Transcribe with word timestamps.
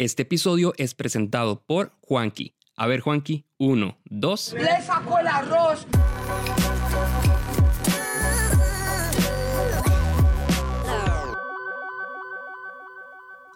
Este 0.00 0.22
episodio 0.22 0.72
es 0.78 0.94
presentado 0.94 1.62
por 1.66 1.92
Juanqui. 2.00 2.54
A 2.74 2.86
ver, 2.86 3.00
Juanqui, 3.00 3.44
uno, 3.58 3.98
dos. 4.06 4.54
Le 4.54 4.80
sacó 4.82 5.18
el 5.18 5.26
arroz. 5.26 5.86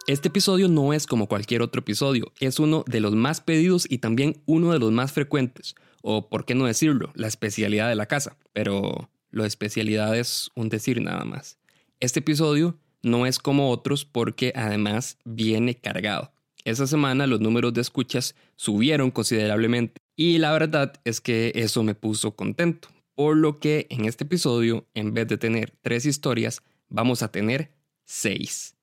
Este 0.05 0.27
episodio 0.27 0.67
no 0.67 0.93
es 0.93 1.07
como 1.07 1.27
cualquier 1.27 1.63
otro 1.63 1.79
episodio, 1.79 2.31
es 2.39 2.59
uno 2.59 2.83
de 2.85 2.99
los 2.99 3.15
más 3.15 3.41
pedidos 3.41 3.87
y 3.89 3.97
también 3.97 4.43
uno 4.45 4.71
de 4.71 4.77
los 4.77 4.91
más 4.91 5.13
frecuentes, 5.13 5.73
o 6.03 6.29
por 6.29 6.45
qué 6.45 6.53
no 6.53 6.65
decirlo, 6.65 7.11
la 7.15 7.25
especialidad 7.25 7.89
de 7.89 7.95
la 7.95 8.05
casa, 8.05 8.37
pero 8.53 9.09
lo 9.31 9.45
especialidad 9.45 10.15
es 10.15 10.51
un 10.53 10.69
decir 10.69 11.01
nada 11.01 11.25
más. 11.25 11.57
Este 11.99 12.19
episodio 12.19 12.77
no 13.01 13.25
es 13.25 13.39
como 13.39 13.71
otros 13.71 14.05
porque 14.05 14.53
además 14.55 15.17
viene 15.25 15.73
cargado. 15.73 16.34
Esa 16.65 16.87
semana 16.87 17.27
los 17.27 17.39
números 17.39 17.73
de 17.75 17.81
escuchas 17.81 18.35
subieron 18.55 19.11
considerablemente 19.11 20.01
y 20.15 20.39
la 20.39 20.51
verdad 20.51 20.93
es 21.03 21.21
que 21.21 21.51
eso 21.53 21.83
me 21.83 21.93
puso 21.93 22.35
contento, 22.35 22.87
por 23.13 23.37
lo 23.37 23.59
que 23.59 23.85
en 23.91 24.05
este 24.05 24.23
episodio, 24.23 24.87
en 24.95 25.13
vez 25.13 25.27
de 25.27 25.37
tener 25.37 25.71
tres 25.83 26.07
historias, 26.07 26.63
vamos 26.89 27.21
a 27.21 27.31
tener 27.31 27.69
seis. 28.03 28.75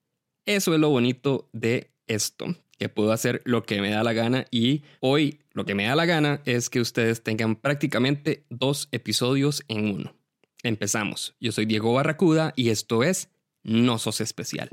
Eso 0.47 0.75
es 0.75 0.81
lo 0.81 0.91
bonito 0.91 1.49
de 1.53 1.91
esto, 2.07 2.55
que 2.79 2.89
puedo 2.89 3.11
hacer 3.11 3.43
lo 3.45 3.65
que 3.65 3.81
me 3.81 3.91
da 3.91 4.05
la 4.05 4.13
gana 4.13 4.47
y 4.53 4.85
hoy 5.01 5.41
lo 5.51 5.65
que 5.65 5.75
me 5.75 5.87
da 5.87 5.97
la 5.97 6.07
gana 6.07 6.41
es 6.45 6.71
que 6.71 6.81
ustedes 6.81 7.25
tengan 7.25 7.57
prácticamente 7.57 8.45
dos 8.49 8.89
episodios 8.93 9.65
en 9.67 9.93
uno. 9.93 10.15
Empezamos. 10.63 11.35
Yo 11.41 11.51
soy 11.51 11.67
Diego 11.67 11.93
Barracuda 11.93 12.53
y 12.55 12.69
esto 12.69 13.03
es 13.03 13.29
No 13.65 13.99
Sos 13.99 14.21
Especial. 14.21 14.71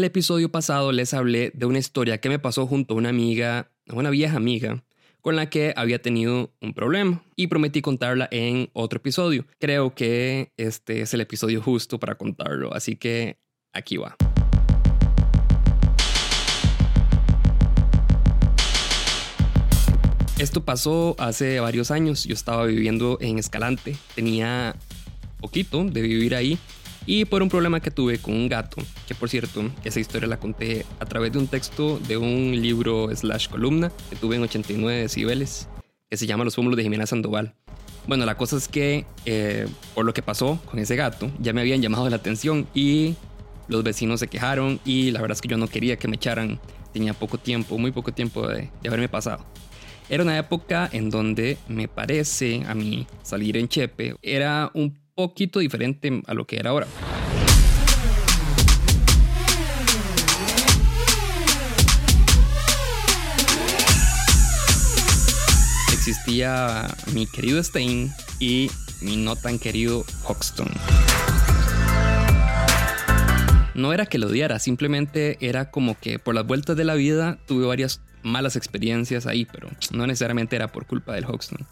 El 0.00 0.04
episodio 0.04 0.50
pasado 0.50 0.92
les 0.92 1.12
hablé 1.12 1.50
de 1.52 1.66
una 1.66 1.78
historia 1.78 2.18
que 2.18 2.30
me 2.30 2.38
pasó 2.38 2.66
junto 2.66 2.94
a 2.94 2.96
una 2.96 3.10
amiga, 3.10 3.70
una 3.92 4.08
vieja 4.08 4.34
amiga, 4.34 4.82
con 5.20 5.36
la 5.36 5.50
que 5.50 5.74
había 5.76 6.00
tenido 6.00 6.54
un 6.62 6.72
problema 6.72 7.22
y 7.36 7.48
prometí 7.48 7.82
contarla 7.82 8.26
en 8.30 8.70
otro 8.72 8.96
episodio. 8.96 9.44
Creo 9.58 9.94
que 9.94 10.52
este 10.56 11.02
es 11.02 11.12
el 11.12 11.20
episodio 11.20 11.60
justo 11.60 12.00
para 12.00 12.14
contarlo, 12.14 12.72
así 12.72 12.96
que 12.96 13.36
aquí 13.74 13.98
va. 13.98 14.16
Esto 20.38 20.64
pasó 20.64 21.14
hace 21.18 21.60
varios 21.60 21.90
años. 21.90 22.24
Yo 22.24 22.32
estaba 22.32 22.64
viviendo 22.64 23.18
en 23.20 23.38
Escalante. 23.38 23.98
Tenía 24.14 24.74
poquito 25.42 25.84
de 25.84 26.00
vivir 26.00 26.34
ahí 26.34 26.58
y 27.06 27.24
por 27.24 27.42
un 27.42 27.48
problema 27.48 27.80
que 27.80 27.90
tuve 27.90 28.18
con 28.18 28.34
un 28.34 28.48
gato, 28.48 28.76
que 29.06 29.14
por 29.14 29.28
cierto, 29.28 29.70
esa 29.84 30.00
historia 30.00 30.28
la 30.28 30.38
conté 30.38 30.84
a 30.98 31.06
través 31.06 31.32
de 31.32 31.38
un 31.38 31.46
texto 31.46 31.98
de 31.98 32.16
un 32.16 32.52
libro 32.60 33.08
slash 33.14 33.48
columna 33.48 33.90
que 34.08 34.16
tuve 34.16 34.36
en 34.36 34.42
89 34.42 35.00
decibeles, 35.00 35.68
que 36.08 36.16
se 36.16 36.26
llama 36.26 36.44
Los 36.44 36.54
fúmulos 36.54 36.76
de 36.76 36.82
Jimena 36.82 37.06
Sandoval. 37.06 37.54
Bueno, 38.06 38.24
la 38.24 38.36
cosa 38.36 38.56
es 38.56 38.68
que 38.68 39.06
eh, 39.26 39.66
por 39.94 40.04
lo 40.04 40.12
que 40.12 40.22
pasó 40.22 40.60
con 40.70 40.78
ese 40.78 40.96
gato, 40.96 41.30
ya 41.38 41.52
me 41.52 41.60
habían 41.60 41.82
llamado 41.82 42.08
la 42.08 42.16
atención 42.16 42.66
y 42.74 43.14
los 43.68 43.84
vecinos 43.84 44.20
se 44.20 44.28
quejaron 44.28 44.80
y 44.84 45.10
la 45.10 45.20
verdad 45.20 45.36
es 45.36 45.40
que 45.40 45.48
yo 45.48 45.56
no 45.56 45.68
quería 45.68 45.96
que 45.96 46.08
me 46.08 46.16
echaran. 46.16 46.60
Tenía 46.92 47.14
poco 47.14 47.38
tiempo, 47.38 47.78
muy 47.78 47.92
poco 47.92 48.12
tiempo 48.12 48.48
de, 48.48 48.68
de 48.82 48.88
haberme 48.88 49.08
pasado. 49.08 49.46
Era 50.08 50.24
una 50.24 50.36
época 50.36 50.88
en 50.92 51.08
donde 51.08 51.56
me 51.68 51.86
parece 51.86 52.64
a 52.66 52.74
mí 52.74 53.06
salir 53.22 53.56
en 53.56 53.68
Chepe 53.68 54.16
era 54.22 54.72
un 54.74 54.98
poquito 55.28 55.58
diferente 55.58 56.22
a 56.26 56.32
lo 56.32 56.46
que 56.46 56.56
era 56.56 56.70
ahora. 56.70 56.86
Existía 65.92 66.88
mi 67.12 67.26
querido 67.26 67.62
Stein 67.62 68.10
y 68.38 68.70
mi 69.02 69.18
no 69.18 69.36
tan 69.36 69.58
querido 69.58 70.06
Hoxton. 70.24 70.68
No 73.74 73.92
era 73.92 74.06
que 74.06 74.16
lo 74.16 74.28
odiara, 74.28 74.58
simplemente 74.58 75.36
era 75.42 75.70
como 75.70 76.00
que 76.00 76.18
por 76.18 76.34
las 76.34 76.46
vueltas 76.46 76.78
de 76.78 76.84
la 76.84 76.94
vida 76.94 77.36
tuve 77.46 77.66
varias 77.66 78.00
malas 78.22 78.56
experiencias 78.56 79.26
ahí, 79.26 79.46
pero 79.52 79.68
no 79.92 80.06
necesariamente 80.06 80.56
era 80.56 80.72
por 80.72 80.86
culpa 80.86 81.12
del 81.12 81.26
Hoxton. 81.26 81.66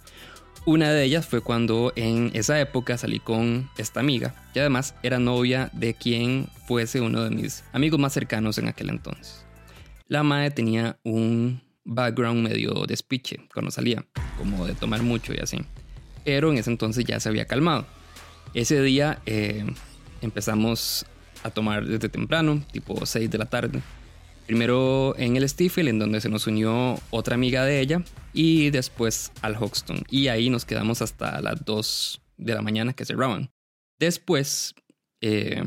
Una 0.69 0.93
de 0.93 1.03
ellas 1.03 1.27
fue 1.27 1.41
cuando 1.41 1.95
en 1.97 2.31
esa 2.35 2.61
época 2.61 2.99
salí 2.99 3.21
con 3.21 3.71
esta 3.79 4.01
amiga, 4.01 4.35
que 4.53 4.61
además 4.61 4.95
era 5.03 5.19
novia 5.19 5.71
de 5.73 5.95
quien 5.95 6.47
fuese 6.67 7.01
uno 7.01 7.25
de 7.25 7.31
mis 7.31 7.65
amigos 7.73 7.99
más 7.99 8.13
cercanos 8.13 8.59
en 8.59 8.69
aquel 8.69 8.91
entonces. 8.91 9.47
La 10.09 10.23
madre 10.23 10.51
tenía 10.51 10.99
un 11.05 11.63
background 11.87 12.47
medio 12.47 12.85
despiche 12.87 13.49
cuando 13.55 13.71
salía, 13.71 14.05
como 14.37 14.67
de 14.67 14.75
tomar 14.75 15.03
mucho 15.03 15.33
y 15.33 15.39
así. 15.39 15.57
Pero 16.23 16.53
en 16.53 16.59
ese 16.59 16.69
entonces 16.69 17.07
ya 17.07 17.19
se 17.19 17.31
había 17.31 17.47
calmado. 17.47 17.87
Ese 18.53 18.83
día 18.83 19.23
eh, 19.25 19.65
empezamos 20.21 21.07
a 21.45 21.51
tomar 21.51 21.87
desde 21.87 22.11
temprano, 22.11 22.63
tipo 22.71 23.07
6 23.07 23.31
de 23.31 23.39
la 23.39 23.47
tarde. 23.47 23.81
Primero 24.49 25.15
en 25.19 25.37
el 25.37 25.47
Stifel, 25.47 25.89
en 25.89 25.99
donde 25.99 26.23
se 26.23 26.31
nos 26.31 26.47
unió 26.47 26.99
otra 27.11 27.35
amiga 27.35 27.67
de 27.67 27.81
ella, 27.81 28.03
y 28.33 28.71
después 28.71 29.31
al 29.43 29.55
Hoxton. 29.57 30.05
Y 30.09 30.29
ahí 30.29 30.49
nos 30.49 30.65
quedamos 30.65 31.03
hasta 31.03 31.43
las 31.43 31.67
2 31.67 32.23
de 32.39 32.55
la 32.55 32.63
mañana 32.63 32.95
que 32.95 33.05
cerraban. 33.05 33.51
Después, 33.99 34.75
eh, 35.21 35.63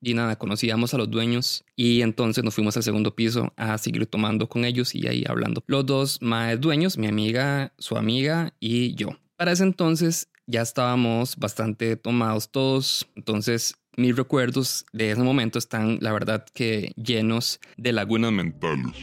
y 0.00 0.14
nada, 0.14 0.36
conocíamos 0.36 0.94
a 0.94 0.98
los 0.98 1.10
dueños 1.10 1.64
y 1.74 2.02
entonces 2.02 2.44
nos 2.44 2.54
fuimos 2.54 2.76
al 2.76 2.84
segundo 2.84 3.16
piso 3.16 3.52
a 3.56 3.76
seguir 3.76 4.06
tomando 4.06 4.48
con 4.48 4.64
ellos 4.64 4.94
y 4.94 5.08
ahí 5.08 5.24
hablando. 5.26 5.64
Los 5.66 5.84
dos 5.84 6.22
más 6.22 6.60
dueños, 6.60 6.96
mi 6.96 7.08
amiga, 7.08 7.74
su 7.76 7.96
amiga 7.96 8.54
y 8.60 8.94
yo. 8.94 9.18
Para 9.34 9.50
ese 9.50 9.64
entonces 9.64 10.28
ya 10.46 10.62
estábamos 10.62 11.36
bastante 11.36 11.96
tomados 11.96 12.52
todos, 12.52 13.08
entonces 13.16 13.74
mis 14.00 14.16
recuerdos 14.16 14.86
de 14.92 15.10
ese 15.10 15.22
momento 15.22 15.58
están, 15.58 15.98
la 16.00 16.12
verdad, 16.12 16.44
que 16.54 16.92
llenos 16.96 17.60
de 17.76 17.92
lagunas 17.92 18.32
mentales. 18.32 18.96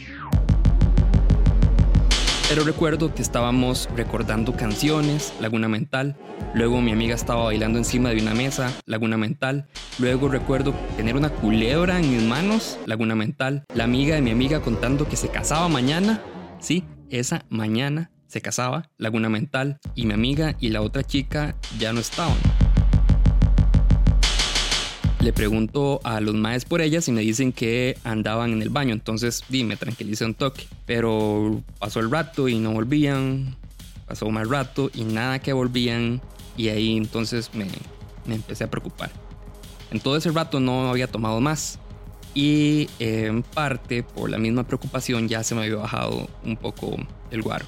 Pero 2.48 2.64
recuerdo 2.64 3.14
que 3.14 3.22
estábamos 3.22 3.88
recordando 3.94 4.56
canciones, 4.56 5.34
Laguna 5.38 5.68
Mental. 5.68 6.16
Luego 6.54 6.80
mi 6.80 6.92
amiga 6.92 7.14
estaba 7.14 7.44
bailando 7.44 7.78
encima 7.78 8.08
de 8.08 8.22
una 8.22 8.34
mesa, 8.34 8.72
Laguna 8.86 9.18
Mental. 9.18 9.68
Luego 9.98 10.28
recuerdo 10.28 10.74
tener 10.96 11.14
una 11.14 11.28
culebra 11.28 12.00
en 12.00 12.10
mis 12.10 12.22
manos, 12.22 12.78
Laguna 12.86 13.14
Mental. 13.14 13.64
La 13.74 13.84
amiga 13.84 14.14
de 14.14 14.22
mi 14.22 14.30
amiga 14.30 14.60
contando 14.60 15.06
que 15.06 15.16
se 15.16 15.28
casaba 15.28 15.68
mañana. 15.68 16.22
Sí, 16.58 16.84
esa 17.10 17.44
mañana 17.50 18.10
se 18.28 18.40
casaba, 18.40 18.90
Laguna 18.96 19.28
Mental. 19.28 19.78
Y 19.94 20.06
mi 20.06 20.14
amiga 20.14 20.56
y 20.58 20.70
la 20.70 20.80
otra 20.80 21.04
chica 21.04 21.54
ya 21.78 21.92
no 21.92 22.00
estaban 22.00 22.36
le 25.20 25.32
pregunto 25.32 26.00
a 26.04 26.20
los 26.20 26.34
maes 26.34 26.64
por 26.64 26.80
ellas 26.80 27.08
y 27.08 27.12
me 27.12 27.22
dicen 27.22 27.52
que 27.52 27.98
andaban 28.04 28.52
en 28.52 28.62
el 28.62 28.70
baño. 28.70 28.92
Entonces, 28.92 29.42
di, 29.48 29.64
me 29.64 29.76
un 30.20 30.34
toque. 30.34 30.66
Pero 30.86 31.62
pasó 31.78 32.00
el 32.00 32.10
rato 32.10 32.48
y 32.48 32.58
no 32.58 32.72
volvían. 32.72 33.56
Pasó 34.06 34.30
más 34.30 34.48
rato 34.48 34.90
y 34.94 35.04
nada 35.04 35.40
que 35.40 35.52
volvían. 35.52 36.20
Y 36.56 36.68
ahí 36.68 36.96
entonces 36.96 37.50
me, 37.54 37.66
me 38.26 38.36
empecé 38.36 38.64
a 38.64 38.70
preocupar. 38.70 39.10
En 39.90 40.00
todo 40.00 40.16
ese 40.16 40.30
rato 40.30 40.60
no 40.60 40.88
había 40.88 41.08
tomado 41.08 41.40
más. 41.40 41.78
Y 42.34 42.88
en 42.98 43.42
parte 43.42 44.02
por 44.02 44.30
la 44.30 44.38
misma 44.38 44.64
preocupación 44.64 45.28
ya 45.28 45.42
se 45.42 45.54
me 45.54 45.62
había 45.62 45.76
bajado 45.76 46.28
un 46.44 46.56
poco 46.56 46.96
el 47.30 47.42
guaro. 47.42 47.66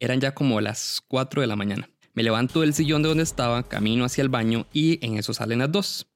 Eran 0.00 0.20
ya 0.20 0.34
como 0.34 0.60
las 0.60 1.02
4 1.08 1.42
de 1.42 1.46
la 1.46 1.56
mañana. 1.56 1.88
Me 2.14 2.22
levanto 2.22 2.62
del 2.62 2.72
sillón 2.72 3.02
de 3.02 3.08
donde 3.08 3.24
estaba, 3.24 3.62
camino 3.64 4.06
hacia 4.06 4.22
el 4.22 4.30
baño 4.30 4.66
y 4.72 5.04
en 5.04 5.18
eso 5.18 5.34
salen 5.34 5.58
las 5.58 5.70
dos. 5.70 6.06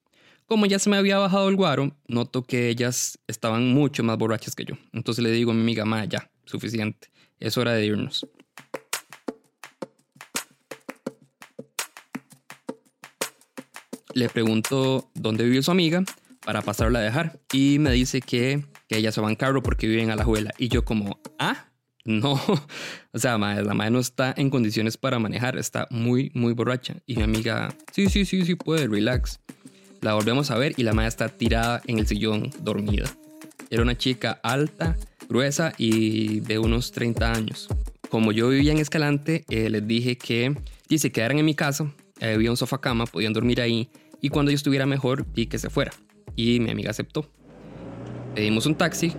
Como 0.50 0.66
ya 0.66 0.80
se 0.80 0.90
me 0.90 0.96
había 0.96 1.16
bajado 1.16 1.48
el 1.48 1.54
guaro, 1.54 1.96
noto 2.08 2.42
que 2.42 2.70
ellas 2.70 3.20
estaban 3.28 3.72
mucho 3.72 4.02
más 4.02 4.18
borrachas 4.18 4.56
que 4.56 4.64
yo. 4.64 4.74
Entonces 4.92 5.22
le 5.22 5.30
digo 5.30 5.52
a 5.52 5.54
mi 5.54 5.60
amiga, 5.60 5.84
ma, 5.84 6.04
ya, 6.06 6.28
suficiente. 6.44 7.12
Es 7.38 7.56
hora 7.56 7.72
de 7.72 7.86
irnos. 7.86 8.26
Le 14.12 14.28
pregunto 14.28 15.08
dónde 15.14 15.44
vive 15.44 15.62
su 15.62 15.70
amiga 15.70 16.02
para 16.44 16.62
pasarla 16.62 16.98
a 16.98 17.02
dejar. 17.02 17.38
Y 17.52 17.78
me 17.78 17.92
dice 17.92 18.20
que, 18.20 18.64
que 18.88 18.96
ella 18.96 19.12
se 19.12 19.20
va 19.20 19.28
en 19.28 19.36
carro 19.36 19.62
porque 19.62 19.86
vive 19.86 20.02
en 20.02 20.10
Alajuela. 20.10 20.50
Y 20.58 20.66
yo 20.66 20.84
como, 20.84 21.20
ah, 21.38 21.70
no. 22.04 22.32
O 23.12 23.18
sea, 23.18 23.38
la 23.38 23.74
madre 23.74 23.90
no 23.90 24.00
está 24.00 24.34
en 24.36 24.50
condiciones 24.50 24.96
para 24.96 25.20
manejar. 25.20 25.56
Está 25.56 25.86
muy, 25.90 26.32
muy 26.34 26.54
borracha. 26.54 26.96
Y 27.06 27.14
mi 27.14 27.22
amiga, 27.22 27.72
sí, 27.92 28.08
sí, 28.08 28.24
sí, 28.24 28.44
sí 28.44 28.56
puede, 28.56 28.88
relax. 28.88 29.38
La 30.00 30.14
volvemos 30.14 30.50
a 30.50 30.56
ver 30.56 30.72
y 30.78 30.82
la 30.82 30.94
madre 30.94 31.08
está 31.08 31.28
tirada 31.28 31.82
en 31.86 31.98
el 31.98 32.06
sillón, 32.06 32.50
dormida. 32.60 33.04
Era 33.68 33.82
una 33.82 33.98
chica 33.98 34.40
alta, 34.42 34.96
gruesa 35.28 35.74
y 35.76 36.40
de 36.40 36.58
unos 36.58 36.90
30 36.92 37.32
años. 37.32 37.68
Como 38.08 38.32
yo 38.32 38.48
vivía 38.48 38.72
en 38.72 38.78
Escalante, 38.78 39.44
eh, 39.50 39.68
les 39.68 39.86
dije 39.86 40.16
que 40.16 40.56
si 40.88 40.98
se 40.98 41.12
quedaran 41.12 41.38
en 41.38 41.44
mi 41.44 41.54
casa, 41.54 41.92
eh, 42.18 42.32
había 42.32 42.50
un 42.50 42.56
sofá 42.56 42.80
cama, 42.80 43.04
podían 43.04 43.34
dormir 43.34 43.60
ahí 43.60 43.90
y 44.22 44.30
cuando 44.30 44.50
yo 44.50 44.56
estuviera 44.56 44.86
mejor 44.86 45.26
vi 45.34 45.46
que 45.46 45.58
se 45.58 45.68
fuera. 45.68 45.92
Y 46.34 46.60
mi 46.60 46.70
amiga 46.70 46.90
aceptó. 46.90 47.26
Pedimos 48.34 48.64
un 48.64 48.76
taxi. 48.76 49.12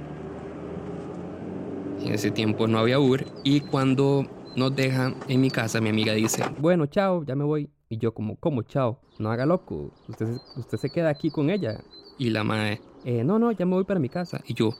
En 2.03 2.11
ese 2.11 2.31
tiempo 2.31 2.67
no 2.67 2.79
había 2.79 2.99
Uber 2.99 3.27
y 3.43 3.59
cuando 3.59 4.27
nos 4.55 4.75
deja 4.75 5.13
en 5.27 5.41
mi 5.41 5.49
casa, 5.49 5.81
mi 5.81 5.89
amiga 5.89 6.13
dice, 6.13 6.43
bueno, 6.59 6.85
chao, 6.85 7.23
ya 7.23 7.35
me 7.35 7.43
voy. 7.43 7.69
Y 7.89 7.97
yo 7.97 8.13
como, 8.13 8.37
¿cómo 8.37 8.63
chao? 8.63 8.99
No 9.19 9.31
haga 9.31 9.45
loco, 9.45 9.91
usted, 10.07 10.37
usted 10.55 10.77
se 10.77 10.89
queda 10.89 11.09
aquí 11.09 11.29
con 11.29 11.49
ella. 11.49 11.81
Y 12.17 12.29
la 12.29 12.43
madre, 12.43 12.81
eh, 13.03 13.23
no, 13.23 13.39
no, 13.39 13.51
ya 13.51 13.65
me 13.65 13.73
voy 13.73 13.83
para 13.83 13.99
mi 13.99 14.09
casa. 14.09 14.41
Y 14.47 14.53
yo, 14.53 14.73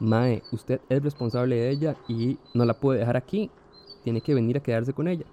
Mae, 0.00 0.42
usted 0.52 0.80
es 0.88 1.02
responsable 1.02 1.56
de 1.56 1.70
ella 1.70 1.96
y 2.08 2.38
no 2.54 2.64
la 2.64 2.74
puede 2.74 3.00
dejar 3.00 3.16
aquí. 3.16 3.50
Tiene 4.04 4.20
que 4.20 4.34
venir 4.34 4.56
a 4.56 4.60
quedarse 4.60 4.92
con 4.92 5.08
ella. 5.08 5.24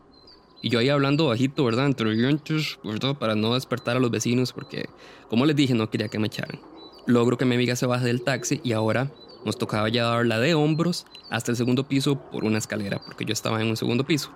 Y 0.62 0.70
yo 0.70 0.80
ahí 0.80 0.90
hablando 0.90 1.28
bajito, 1.28 1.64
¿verdad? 1.66 1.86
Entre 1.86 2.10
dientes, 2.16 2.80
¿verdad? 2.84 3.16
Para 3.18 3.36
no 3.36 3.54
despertar 3.54 3.98
a 3.98 4.00
los 4.00 4.10
vecinos, 4.10 4.52
porque, 4.54 4.90
como 5.30 5.46
les 5.46 5.56
dije, 5.56 5.76
no 5.76 5.90
quería 5.90 6.08
que 6.08 6.18
me 6.18 6.28
echaran. 6.28 6.60
Logro 7.06 7.38
que 7.38 7.46
mi 7.46 7.56
amiga 7.56 7.76
se 7.76 7.86
baje 7.86 8.08
del 8.08 8.24
taxi 8.24 8.62
y 8.64 8.74
ahora 8.74 9.12
nos 9.46 9.58
tocaba 9.58 9.88
ya 9.88 10.04
darla 10.04 10.40
de 10.40 10.56
hombros 10.56 11.06
hasta 11.30 11.52
el 11.52 11.58
segundo 11.58 11.88
piso 11.88 12.16
por 12.16 12.44
una 12.44 12.58
escalera, 12.58 13.00
porque 13.06 13.24
yo 13.24 13.32
estaba 13.32 13.62
en 13.62 13.70
un 13.70 13.78
segundo 13.78 14.04
piso 14.04 14.32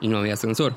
y 0.00 0.08
no 0.08 0.18
había 0.18 0.34
ascensor. 0.34 0.74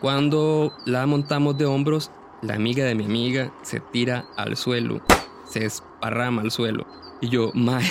Cuando 0.00 0.72
la 0.86 1.06
montamos 1.06 1.58
de 1.58 1.66
hombros, 1.66 2.10
la 2.42 2.54
amiga 2.54 2.84
de 2.84 2.94
mi 2.94 3.04
amiga 3.04 3.52
se 3.62 3.80
tira 3.80 4.24
al 4.36 4.56
suelo, 4.56 5.02
se 5.46 5.64
esparrama 5.64 6.42
al 6.42 6.50
suelo 6.50 6.86
y 7.20 7.28
yo, 7.28 7.50
mae, 7.54 7.84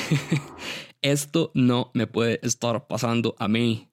esto 1.01 1.51
no 1.53 1.91
me 1.93 2.07
puede 2.07 2.39
estar 2.43 2.87
pasando 2.87 3.35
a 3.37 3.47
mí. 3.47 3.89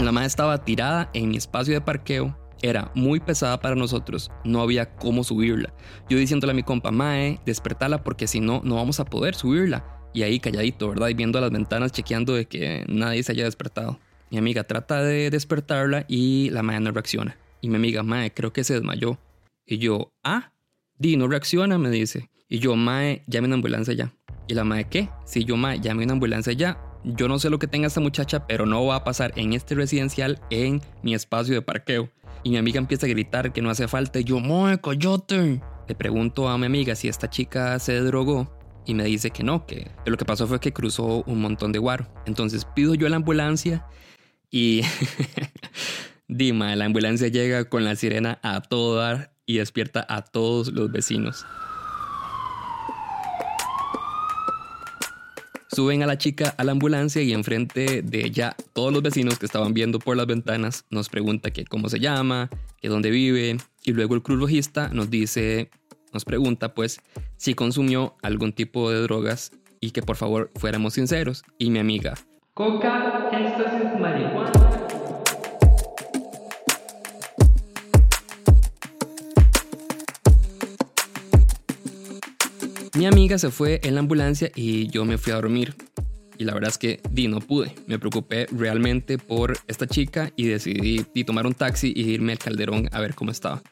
La 0.00 0.12
madre 0.12 0.28
estaba 0.28 0.64
tirada 0.64 1.10
en 1.12 1.28
mi 1.28 1.36
espacio 1.36 1.74
de 1.74 1.80
parqueo. 1.82 2.39
Era 2.62 2.90
muy 2.94 3.20
pesada 3.20 3.60
para 3.60 3.74
nosotros, 3.74 4.30
no 4.44 4.60
había 4.60 4.94
cómo 4.96 5.24
subirla. 5.24 5.72
Yo 6.08 6.18
diciéndole 6.18 6.52
a 6.52 6.54
mi 6.54 6.62
compa, 6.62 6.90
Mae, 6.90 7.40
despertala 7.46 8.04
porque 8.04 8.26
si 8.26 8.40
no, 8.40 8.60
no 8.64 8.76
vamos 8.76 9.00
a 9.00 9.04
poder 9.04 9.34
subirla. 9.34 9.84
Y 10.12 10.22
ahí 10.22 10.40
calladito, 10.40 10.88
¿verdad? 10.88 11.08
Y 11.08 11.14
viendo 11.14 11.40
las 11.40 11.50
ventanas, 11.50 11.92
chequeando 11.92 12.34
de 12.34 12.46
que 12.46 12.84
nadie 12.88 13.22
se 13.22 13.32
haya 13.32 13.44
despertado. 13.44 13.98
Mi 14.30 14.38
amiga 14.38 14.64
trata 14.64 15.02
de 15.02 15.30
despertarla 15.30 16.04
y 16.08 16.50
la 16.50 16.62
Mae 16.62 16.80
no 16.80 16.90
reacciona. 16.90 17.36
Y 17.60 17.68
mi 17.68 17.76
amiga, 17.76 18.02
Mae, 18.02 18.32
creo 18.32 18.52
que 18.52 18.64
se 18.64 18.74
desmayó. 18.74 19.18
Y 19.66 19.78
yo, 19.78 20.12
ah, 20.24 20.52
di, 20.98 21.16
no 21.16 21.28
reacciona, 21.28 21.78
me 21.78 21.90
dice. 21.90 22.28
Y 22.48 22.58
yo, 22.58 22.74
mae, 22.74 23.22
llame 23.28 23.46
una 23.46 23.54
ambulancia 23.54 23.94
ya. 23.94 24.12
Y 24.48 24.54
la 24.54 24.64
mae, 24.64 24.88
¿qué? 24.88 25.08
Si 25.24 25.44
yo, 25.44 25.56
mae, 25.56 25.78
llame 25.78 26.02
una 26.02 26.14
ambulancia 26.14 26.52
ya. 26.52 26.76
Yo 27.04 27.28
no 27.28 27.38
sé 27.38 27.50
lo 27.50 27.58
que 27.58 27.66
tenga 27.66 27.86
esta 27.86 28.00
muchacha, 28.00 28.46
pero 28.46 28.66
no 28.66 28.84
va 28.84 28.96
a 28.96 29.04
pasar 29.04 29.32
en 29.36 29.52
este 29.52 29.74
residencial 29.74 30.40
en 30.50 30.82
mi 31.02 31.14
espacio 31.14 31.54
de 31.54 31.62
parqueo. 31.62 32.10
Y 32.42 32.50
mi 32.50 32.56
amiga 32.56 32.78
empieza 32.78 33.06
a 33.06 33.08
gritar 33.08 33.52
que 33.52 33.62
no 33.62 33.70
hace 33.70 33.88
falta. 33.88 34.20
Yo, 34.20 34.40
mae, 34.40 34.78
coyote. 34.78 35.60
Le 35.88 35.94
pregunto 35.94 36.48
a 36.48 36.58
mi 36.58 36.66
amiga 36.66 36.94
si 36.94 37.08
esta 37.08 37.28
chica 37.28 37.78
se 37.78 38.00
drogó. 38.00 38.56
Y 38.86 38.94
me 38.94 39.04
dice 39.04 39.30
que 39.30 39.42
no, 39.42 39.66
que 39.66 39.90
lo 40.06 40.16
que 40.16 40.24
pasó 40.24 40.46
fue 40.46 40.58
que 40.58 40.72
cruzó 40.72 41.22
un 41.26 41.40
montón 41.40 41.72
de 41.72 41.78
guaro. 41.78 42.06
Entonces 42.26 42.64
pido 42.64 42.94
yo 42.94 43.08
la 43.08 43.16
ambulancia 43.16 43.86
y 44.50 44.82
Dima, 46.32 46.76
la 46.76 46.84
ambulancia 46.84 47.26
llega 47.26 47.64
con 47.64 47.84
la 47.84 47.96
sirena 47.96 48.38
a 48.44 48.60
todo 48.60 48.94
dar 48.94 49.32
y 49.46 49.58
despierta 49.58 50.06
a 50.08 50.22
todos 50.22 50.68
los 50.72 50.92
vecinos. 50.92 51.44
Suben 55.80 56.02
a 56.02 56.06
la 56.06 56.18
chica 56.18 56.54
a 56.58 56.64
la 56.64 56.72
ambulancia 56.72 57.22
y 57.22 57.32
enfrente 57.32 58.02
de 58.02 58.26
ella 58.26 58.54
todos 58.74 58.92
los 58.92 59.02
vecinos 59.02 59.38
que 59.38 59.46
estaban 59.46 59.72
viendo 59.72 59.98
por 59.98 60.14
las 60.14 60.26
ventanas 60.26 60.84
nos 60.90 61.08
pregunta 61.08 61.52
que 61.52 61.64
cómo 61.64 61.88
se 61.88 61.98
llama, 61.98 62.50
que 62.82 62.90
dónde 62.90 63.08
vive 63.08 63.56
y 63.82 63.92
luego 63.94 64.14
el 64.14 64.20
cruz 64.20 64.38
nos 64.92 65.08
dice, 65.08 65.70
nos 66.12 66.26
pregunta 66.26 66.74
pues 66.74 67.00
si 67.38 67.54
consumió 67.54 68.14
algún 68.20 68.52
tipo 68.52 68.90
de 68.90 69.00
drogas 69.00 69.52
y 69.80 69.92
que 69.92 70.02
por 70.02 70.16
favor 70.16 70.50
fuéramos 70.54 70.92
sinceros 70.92 71.44
y 71.56 71.70
mi 71.70 71.78
amiga, 71.78 72.12
coca, 72.52 73.30
marihuana. 73.98 74.69
Mi 83.00 83.06
amiga 83.06 83.38
se 83.38 83.50
fue 83.50 83.80
en 83.82 83.94
la 83.94 84.00
ambulancia 84.00 84.52
y 84.54 84.88
yo 84.88 85.06
me 85.06 85.16
fui 85.16 85.32
a 85.32 85.36
dormir. 85.36 85.74
Y 86.36 86.44
la 86.44 86.52
verdad 86.52 86.68
es 86.68 86.76
que 86.76 87.00
di, 87.10 87.28
no 87.28 87.40
pude. 87.40 87.74
Me 87.86 87.98
preocupé 87.98 88.44
realmente 88.52 89.16
por 89.16 89.56
esta 89.68 89.86
chica 89.86 90.30
y 90.36 90.48
decidí 90.48 91.24
tomar 91.24 91.46
un 91.46 91.54
taxi 91.54 91.94
y 91.96 92.10
irme 92.10 92.32
al 92.32 92.38
calderón 92.38 92.90
a 92.92 93.00
ver 93.00 93.14
cómo 93.14 93.30
estaba. 93.30 93.62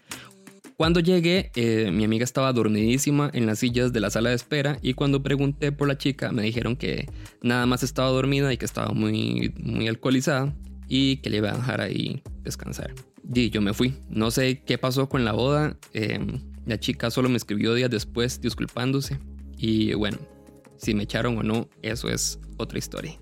Cuando 0.78 1.00
llegué, 1.00 1.50
eh, 1.56 1.90
mi 1.92 2.04
amiga 2.04 2.24
estaba 2.24 2.50
dormidísima 2.54 3.30
en 3.34 3.44
las 3.44 3.58
sillas 3.58 3.92
de 3.92 4.00
la 4.00 4.08
sala 4.08 4.30
de 4.30 4.36
espera 4.36 4.78
y 4.80 4.94
cuando 4.94 5.22
pregunté 5.22 5.72
por 5.72 5.88
la 5.88 5.98
chica 5.98 6.32
me 6.32 6.40
dijeron 6.40 6.74
que 6.74 7.06
nada 7.42 7.66
más 7.66 7.82
estaba 7.82 8.08
dormida 8.08 8.50
y 8.50 8.56
que 8.56 8.64
estaba 8.64 8.94
muy, 8.94 9.52
muy 9.58 9.88
alcoholizada 9.88 10.56
y 10.88 11.18
que 11.18 11.28
le 11.28 11.36
iba 11.36 11.50
a 11.50 11.56
dejar 11.56 11.82
ahí 11.82 12.22
descansar. 12.44 12.94
Y 13.34 13.50
yo 13.50 13.60
me 13.60 13.74
fui. 13.74 13.92
No 14.08 14.30
sé 14.30 14.62
qué 14.64 14.78
pasó 14.78 15.10
con 15.10 15.26
la 15.26 15.32
boda. 15.32 15.76
Eh, 15.92 16.18
la 16.68 16.78
chica 16.78 17.10
solo 17.10 17.30
me 17.30 17.38
escribió 17.38 17.72
días 17.72 17.90
después 17.90 18.40
disculpándose 18.42 19.18
y 19.56 19.94
bueno, 19.94 20.18
si 20.76 20.94
me 20.94 21.04
echaron 21.04 21.38
o 21.38 21.42
no, 21.42 21.68
eso 21.82 22.10
es 22.10 22.38
otra 22.58 22.78
historia. 22.78 23.18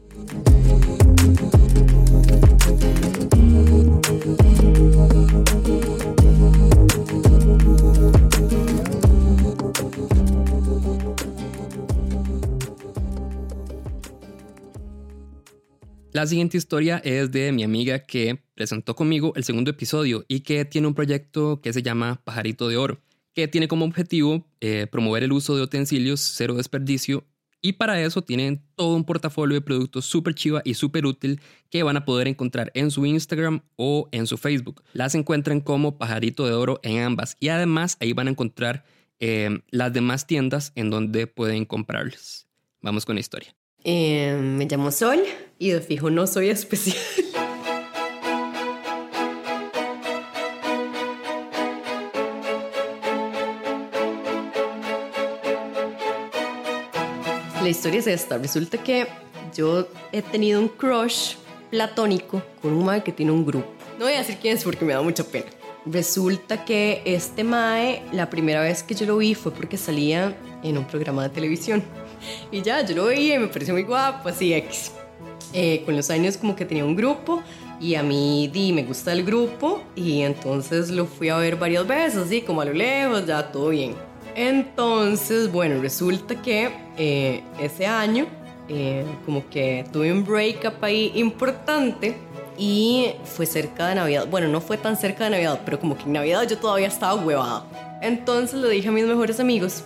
La 16.12 16.26
siguiente 16.26 16.56
historia 16.56 17.00
es 17.04 17.30
de 17.30 17.52
mi 17.52 17.62
amiga 17.62 18.00
que 18.00 18.42
presentó 18.54 18.96
conmigo 18.96 19.32
el 19.36 19.44
segundo 19.44 19.70
episodio 19.70 20.24
y 20.26 20.40
que 20.40 20.64
tiene 20.64 20.88
un 20.88 20.94
proyecto 20.94 21.60
que 21.60 21.72
se 21.72 21.82
llama 21.82 22.22
Pajarito 22.24 22.68
de 22.68 22.78
Oro 22.78 23.05
que 23.36 23.46
tiene 23.46 23.68
como 23.68 23.84
objetivo 23.84 24.46
eh, 24.62 24.86
promover 24.90 25.22
el 25.22 25.30
uso 25.30 25.54
de 25.54 25.62
utensilios 25.62 26.20
cero 26.20 26.54
desperdicio 26.54 27.22
y 27.60 27.74
para 27.74 28.00
eso 28.00 28.22
tienen 28.22 28.62
todo 28.76 28.96
un 28.96 29.04
portafolio 29.04 29.54
de 29.54 29.60
productos 29.60 30.06
súper 30.06 30.34
chiva 30.34 30.62
y 30.64 30.72
súper 30.72 31.04
útil 31.04 31.40
que 31.68 31.82
van 31.82 31.98
a 31.98 32.06
poder 32.06 32.28
encontrar 32.28 32.72
en 32.74 32.90
su 32.90 33.04
Instagram 33.04 33.60
o 33.76 34.08
en 34.10 34.26
su 34.26 34.38
Facebook. 34.38 34.82
Las 34.94 35.14
encuentran 35.14 35.60
como 35.60 35.98
Pajarito 35.98 36.46
de 36.46 36.54
Oro 36.54 36.80
en 36.82 37.02
ambas 37.02 37.36
y 37.38 37.48
además 37.48 37.98
ahí 38.00 38.14
van 38.14 38.28
a 38.28 38.30
encontrar 38.30 38.86
eh, 39.20 39.60
las 39.68 39.92
demás 39.92 40.26
tiendas 40.26 40.72
en 40.74 40.88
donde 40.88 41.26
pueden 41.26 41.66
comprarles. 41.66 42.46
Vamos 42.80 43.04
con 43.04 43.16
la 43.16 43.20
historia. 43.20 43.54
Eh, 43.84 44.34
me 44.40 44.64
llamo 44.64 44.90
Sol 44.90 45.20
y 45.58 45.70
de 45.70 45.82
fijo 45.82 46.08
no 46.08 46.26
soy 46.26 46.48
especial. 46.48 46.96
La 57.66 57.70
historia 57.70 57.98
es 57.98 58.06
esta. 58.06 58.38
Resulta 58.38 58.78
que 58.78 59.08
yo 59.52 59.88
he 60.12 60.22
tenido 60.22 60.60
un 60.60 60.68
crush 60.68 61.34
platónico 61.68 62.40
con 62.62 62.72
un 62.72 62.84
mae 62.84 63.02
que 63.02 63.10
tiene 63.10 63.32
un 63.32 63.44
grupo. 63.44 63.66
No 63.98 64.04
voy 64.04 64.14
a 64.14 64.18
decir 64.18 64.36
quién 64.40 64.56
es 64.56 64.62
porque 64.62 64.84
me 64.84 64.92
da 64.92 65.02
mucha 65.02 65.24
pena. 65.24 65.46
Resulta 65.84 66.64
que 66.64 67.02
este 67.04 67.42
mae, 67.42 68.02
la 68.12 68.30
primera 68.30 68.60
vez 68.60 68.84
que 68.84 68.94
yo 68.94 69.04
lo 69.04 69.16
vi 69.16 69.34
fue 69.34 69.50
porque 69.50 69.76
salía 69.76 70.36
en 70.62 70.78
un 70.78 70.84
programa 70.84 71.24
de 71.24 71.30
televisión. 71.30 71.82
Y 72.52 72.62
ya, 72.62 72.86
yo 72.86 72.94
lo 72.94 73.06
veía 73.06 73.34
y 73.34 73.38
me 73.40 73.48
pareció 73.48 73.74
muy 73.74 73.82
guapo, 73.82 74.28
así 74.28 74.54
X. 74.54 74.92
Eh, 75.52 75.82
con 75.84 75.96
los 75.96 76.08
años 76.10 76.36
como 76.36 76.54
que 76.54 76.64
tenía 76.64 76.84
un 76.84 76.94
grupo 76.94 77.42
y 77.80 77.96
a 77.96 78.02
mí 78.02 78.48
di, 78.52 78.72
me 78.72 78.84
gusta 78.84 79.12
el 79.12 79.24
grupo 79.24 79.82
y 79.96 80.22
entonces 80.22 80.90
lo 80.90 81.06
fui 81.06 81.30
a 81.30 81.36
ver 81.36 81.56
varias 81.56 81.86
veces, 81.86 82.18
así 82.18 82.42
como 82.42 82.60
a 82.60 82.64
lo 82.64 82.74
lejos, 82.74 83.26
ya 83.26 83.50
todo 83.50 83.70
bien. 83.70 83.94
Entonces, 84.36 85.50
bueno, 85.50 85.80
resulta 85.80 86.40
que 86.42 86.70
eh, 86.98 87.42
ese 87.58 87.86
año 87.86 88.26
eh, 88.68 89.06
como 89.24 89.48
que 89.48 89.86
tuve 89.90 90.12
un 90.12 90.24
breakup 90.24 90.84
ahí 90.84 91.10
importante 91.14 92.16
y 92.58 93.12
fue 93.24 93.46
cerca 93.46 93.88
de 93.88 93.94
Navidad. 93.94 94.26
Bueno, 94.30 94.48
no 94.48 94.60
fue 94.60 94.76
tan 94.76 94.98
cerca 94.98 95.24
de 95.24 95.30
Navidad, 95.30 95.62
pero 95.64 95.80
como 95.80 95.96
que 95.96 96.04
en 96.04 96.12
Navidad 96.12 96.46
yo 96.46 96.58
todavía 96.58 96.88
estaba 96.88 97.14
huevada. 97.14 97.64
Entonces 98.02 98.60
le 98.60 98.68
dije 98.68 98.88
a 98.88 98.92
mis 98.92 99.06
mejores 99.06 99.40
amigos 99.40 99.82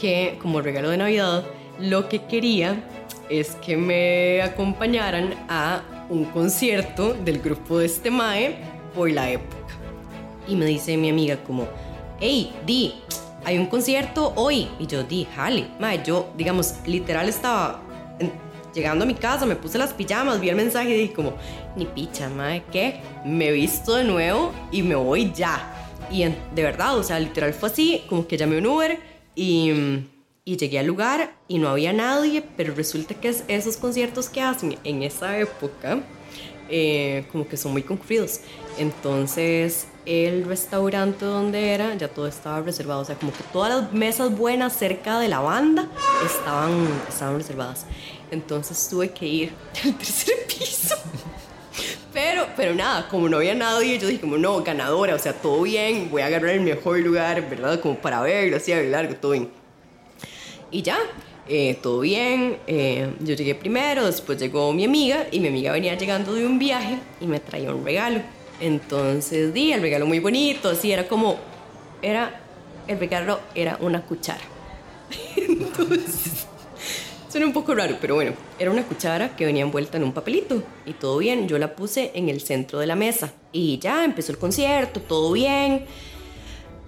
que 0.00 0.38
como 0.40 0.62
regalo 0.62 0.88
de 0.88 0.96
Navidad 0.96 1.44
lo 1.78 2.08
que 2.08 2.24
quería 2.24 2.82
es 3.28 3.54
que 3.56 3.76
me 3.76 4.40
acompañaran 4.40 5.34
a 5.48 5.82
un 6.08 6.24
concierto 6.24 7.12
del 7.12 7.40
grupo 7.40 7.78
de 7.78 7.86
este 7.86 8.10
Mae 8.10 8.56
por 8.94 9.10
la 9.10 9.30
época. 9.30 9.56
Y 10.48 10.56
me 10.56 10.64
dice 10.64 10.96
mi 10.96 11.10
amiga 11.10 11.36
como, 11.44 11.66
hey, 12.20 12.54
Di, 12.64 12.94
hay 13.44 13.58
un 13.58 13.66
concierto 13.66 14.32
hoy. 14.36 14.68
Y 14.78 14.86
yo 14.86 15.02
di, 15.02 15.26
jale. 15.34 15.66
Mae, 15.78 16.02
yo, 16.04 16.32
digamos, 16.36 16.74
literal 16.86 17.28
estaba 17.28 17.82
llegando 18.74 19.04
a 19.04 19.06
mi 19.06 19.14
casa, 19.14 19.46
me 19.46 19.56
puse 19.56 19.78
las 19.78 19.92
pijamas, 19.92 20.40
vi 20.40 20.48
el 20.48 20.56
mensaje 20.56 20.90
y 20.90 21.02
dije 21.02 21.14
como, 21.14 21.34
ni 21.76 21.86
picha, 21.86 22.28
mae, 22.28 22.64
¿qué? 22.72 23.00
Me 23.24 23.52
visto 23.52 23.94
de 23.94 24.04
nuevo 24.04 24.52
y 24.72 24.82
me 24.82 24.96
voy 24.96 25.32
ya. 25.32 25.70
Y 26.10 26.24
de 26.24 26.62
verdad, 26.62 26.98
o 26.98 27.02
sea, 27.02 27.18
literal 27.20 27.54
fue 27.54 27.68
así, 27.68 28.02
como 28.08 28.26
que 28.26 28.36
llamé 28.36 28.58
un 28.58 28.66
Uber 28.66 28.98
y, 29.34 29.72
y 30.44 30.56
llegué 30.56 30.78
al 30.78 30.86
lugar 30.86 31.34
y 31.48 31.58
no 31.58 31.68
había 31.68 31.92
nadie, 31.92 32.42
pero 32.56 32.74
resulta 32.74 33.14
que 33.14 33.28
es 33.28 33.44
esos 33.48 33.76
conciertos 33.76 34.28
que 34.28 34.40
hacen 34.40 34.76
en 34.84 35.02
esa 35.02 35.38
época, 35.38 36.02
eh, 36.68 37.24
como 37.30 37.46
que 37.46 37.56
son 37.56 37.72
muy 37.72 37.82
concurridos. 37.82 38.40
Entonces, 38.78 39.86
el 40.06 40.44
restaurante 40.44 41.24
donde 41.24 41.72
era, 41.72 41.94
ya 41.94 42.08
todo 42.08 42.26
estaba 42.26 42.60
reservado. 42.60 43.00
O 43.00 43.04
sea, 43.04 43.16
como 43.16 43.32
que 43.32 43.42
todas 43.52 43.74
las 43.74 43.92
mesas 43.92 44.36
buenas 44.36 44.76
cerca 44.76 45.18
de 45.18 45.28
la 45.28 45.40
banda 45.40 45.88
estaban, 46.24 46.88
estaban 47.08 47.36
reservadas. 47.36 47.86
Entonces 48.30 48.88
tuve 48.88 49.10
que 49.10 49.26
ir 49.26 49.52
al 49.84 49.94
tercer 49.94 50.34
piso. 50.46 50.96
Pero, 52.12 52.46
pero 52.56 52.74
nada, 52.74 53.08
como 53.08 53.28
no 53.28 53.38
había 53.38 53.56
nadie, 53.56 53.98
yo 53.98 54.06
dije 54.06 54.20
como 54.20 54.38
no, 54.38 54.62
ganadora, 54.62 55.16
o 55.16 55.18
sea, 55.18 55.32
todo 55.32 55.62
bien, 55.62 56.10
voy 56.12 56.22
a 56.22 56.26
agarrar 56.26 56.50
el 56.50 56.60
mejor 56.60 57.00
lugar, 57.00 57.50
¿verdad? 57.50 57.80
Como 57.80 57.96
para 57.96 58.20
verlo, 58.20 58.56
así 58.56 58.72
a 58.72 58.80
largo, 58.82 59.16
todo 59.16 59.32
bien. 59.32 59.50
Y 60.70 60.82
ya, 60.82 60.96
eh, 61.48 61.76
todo 61.82 62.00
bien, 62.00 62.58
eh, 62.68 63.12
yo 63.18 63.34
llegué 63.34 63.56
primero, 63.56 64.06
después 64.06 64.38
llegó 64.38 64.72
mi 64.72 64.84
amiga 64.84 65.26
y 65.32 65.40
mi 65.40 65.48
amiga 65.48 65.72
venía 65.72 65.96
llegando 65.96 66.34
de 66.34 66.46
un 66.46 66.56
viaje 66.56 66.98
y 67.20 67.26
me 67.26 67.40
traía 67.40 67.74
un 67.74 67.84
regalo. 67.84 68.20
Entonces 68.60 69.52
di 69.52 69.72
el 69.72 69.80
regalo 69.80 70.06
muy 70.06 70.20
bonito, 70.20 70.68
así 70.68 70.92
era 70.92 71.08
como, 71.08 71.36
era, 72.02 72.40
el 72.86 72.98
regalo 72.98 73.40
era 73.54 73.78
una 73.80 74.02
cuchara. 74.02 74.42
Entonces, 75.36 76.46
suena 77.28 77.46
un 77.46 77.52
poco 77.52 77.74
raro, 77.74 77.96
pero 78.00 78.14
bueno, 78.14 78.32
era 78.58 78.70
una 78.70 78.84
cuchara 78.84 79.34
que 79.36 79.44
venía 79.44 79.62
envuelta 79.62 79.96
en 79.96 80.04
un 80.04 80.12
papelito 80.12 80.62
y 80.86 80.92
todo 80.92 81.18
bien, 81.18 81.48
yo 81.48 81.58
la 81.58 81.74
puse 81.74 82.12
en 82.14 82.28
el 82.28 82.40
centro 82.40 82.78
de 82.78 82.86
la 82.86 82.94
mesa 82.94 83.32
y 83.52 83.78
ya 83.78 84.04
empezó 84.04 84.32
el 84.32 84.38
concierto, 84.38 85.00
todo 85.00 85.32
bien. 85.32 85.86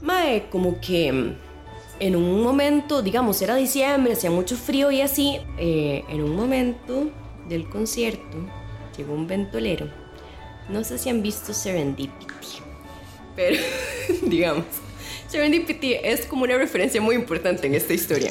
Mae, 0.03 0.49
como 0.51 0.81
que 0.81 1.35
en 1.99 2.17
un 2.17 2.43
momento, 2.43 3.03
digamos, 3.03 3.41
era 3.43 3.57
diciembre, 3.57 4.13
hacía 4.13 4.31
mucho 4.31 4.57
frío 4.57 4.91
y 4.91 5.01
así, 5.01 5.39
eh, 5.59 6.05
en 6.09 6.23
un 6.23 6.37
momento 6.37 7.11
del 7.49 7.69
concierto 7.69 8.37
llegó 8.97 9.15
un 9.15 9.27
ventolero 9.27 10.06
no 10.69 10.85
sé 10.85 10.99
si 10.99 11.11
han 11.11 11.23
visto 11.23 11.53
Serendipity, 11.53 12.37
pero 13.35 13.57
digamos, 14.23 14.65
Serendipity 15.29 15.95
es 15.95 16.27
como 16.27 16.45
una 16.45 16.57
referencia 16.57 17.01
muy 17.01 17.15
importante 17.15 17.67
en 17.67 17.75
esta 17.75 17.95
historia. 17.95 18.31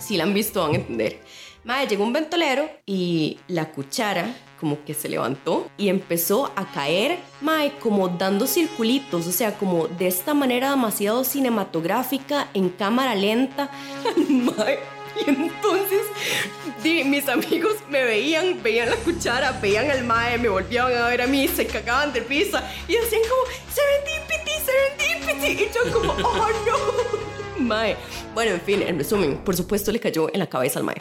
Si 0.00 0.16
la 0.16 0.24
han 0.24 0.34
visto 0.34 0.62
van 0.62 0.72
a 0.72 0.76
entender. 0.76 1.20
Madre, 1.64 1.86
llegó 1.86 2.04
un 2.04 2.12
ventolero 2.12 2.68
y 2.86 3.38
la 3.46 3.70
cuchara 3.70 4.34
como 4.58 4.84
que 4.84 4.94
se 4.94 5.08
levantó 5.08 5.68
y 5.76 5.88
empezó 5.88 6.52
a 6.54 6.70
caer, 6.70 7.18
mae, 7.40 7.72
como 7.80 8.08
dando 8.08 8.46
circulitos, 8.46 9.26
o 9.26 9.32
sea, 9.32 9.58
como 9.58 9.88
de 9.88 10.06
esta 10.06 10.34
manera 10.34 10.70
demasiado 10.70 11.24
cinematográfica, 11.24 12.48
en 12.54 12.68
cámara 12.68 13.16
lenta. 13.16 13.70
mae, 14.28 14.78
Y 15.26 15.30
entonces 15.30 16.02
mis 16.82 17.28
amigos 17.28 17.76
me 17.88 18.04
veían, 18.04 18.62
veían 18.62 18.90
la 18.90 18.96
cuchara, 18.96 19.52
veían 19.60 19.90
al 19.90 20.04
mae, 20.04 20.38
me 20.38 20.48
volvían 20.48 20.86
a 20.86 21.08
ver 21.08 21.22
a 21.22 21.26
mí, 21.26 21.46
se 21.48 21.66
cagaban 21.66 22.12
de 22.12 22.22
pizza 22.22 22.62
y 22.88 22.94
decían 22.96 23.22
como, 23.28 23.42
serendipity, 23.72 24.52
serendipity. 24.64 25.64
Y 25.64 25.70
yo 25.74 25.92
como, 25.92 26.12
oh 26.12 26.48
no. 26.66 27.58
Mae. 27.58 27.96
Bueno, 28.34 28.52
en 28.52 28.60
fin, 28.60 28.82
en 28.82 28.98
resumen, 28.98 29.36
por 29.38 29.54
supuesto 29.56 29.92
le 29.92 30.00
cayó 30.00 30.28
en 30.32 30.40
la 30.40 30.46
cabeza 30.48 30.78
al 30.78 30.84
mae. 30.84 30.96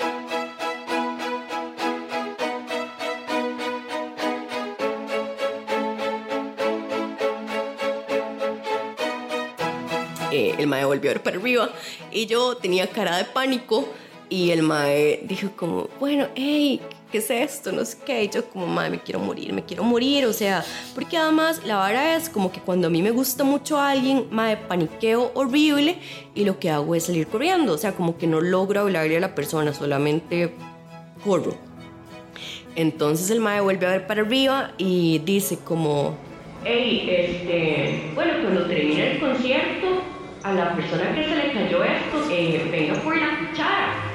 Eh, 10.32 10.56
el 10.58 10.68
mae 10.68 10.86
volvió 10.86 11.12
a 11.12 11.14
ver 11.14 11.24
para 11.24 11.38
arriba 11.38 11.70
y 12.12 12.26
yo 12.26 12.56
tenía 12.56 12.88
cara 12.88 13.18
de 13.18 13.26
pánico 13.26 13.88
y 14.30 14.52
el 14.52 14.64
mae 14.64 15.20
dijo 15.26 15.50
como, 15.58 15.90
bueno, 16.00 16.28
hey, 16.36 16.80
¿qué 17.12 17.18
es 17.18 17.30
esto? 17.30 17.74
No 17.74 17.84
sé 17.84 17.98
qué. 18.06 18.24
Y 18.24 18.30
yo 18.30 18.46
como, 18.46 18.66
mae, 18.66 18.90
me 18.90 19.00
quiero 19.00 19.20
morir, 19.20 19.52
me 19.52 19.64
quiero 19.64 19.84
morir. 19.84 20.26
O 20.26 20.32
sea, 20.32 20.64
porque 20.96 21.18
además 21.18 21.62
la 21.66 21.76
vara 21.76 22.16
es 22.16 22.30
como 22.30 22.52
que 22.52 22.62
cuando 22.62 22.88
a 22.88 22.90
mí 22.90 23.02
me 23.02 23.12
gusta 23.12 23.44
mucho 23.44 23.78
a 23.78 23.90
alguien, 23.90 24.28
mae, 24.32 24.56
paniqueo 24.56 25.32
horrible 25.34 25.98
y 26.34 26.46
lo 26.46 26.60
que 26.60 26.70
hago 26.70 26.96
es 26.96 27.04
salir 27.04 27.28
corriendo. 27.28 27.74
O 27.74 27.78
sea, 27.78 27.92
como 27.92 28.18
que 28.18 28.26
no 28.26 28.40
logro 28.40 28.80
hablarle 28.80 29.18
a 29.18 29.20
la 29.20 29.36
persona, 29.36 29.74
solamente 29.74 30.54
corro. 31.24 31.56
Entonces 32.76 33.30
el 33.32 33.42
mae 33.42 33.60
vuelve 33.60 33.86
a 33.86 33.90
ver 33.90 34.08
para 34.08 34.22
arriba 34.22 34.72
y 34.78 35.20
dice 35.20 35.58
como, 35.58 36.16
hey, 36.64 37.06
este, 37.10 38.12
bueno, 38.16 38.34
cuando 38.44 38.66
termine 38.66 39.12
el 39.12 39.20
concierto, 39.20 40.04
a 40.44 40.54
la 40.54 40.76
persona 40.76 41.14
que 41.14 41.24
se 41.24 41.36
le 41.36 41.54
cayó 41.54 41.84
esto, 41.84 42.28
eh, 42.30 43.00
por 43.04 43.18
la 43.18 43.40
cuchara. 43.40 44.12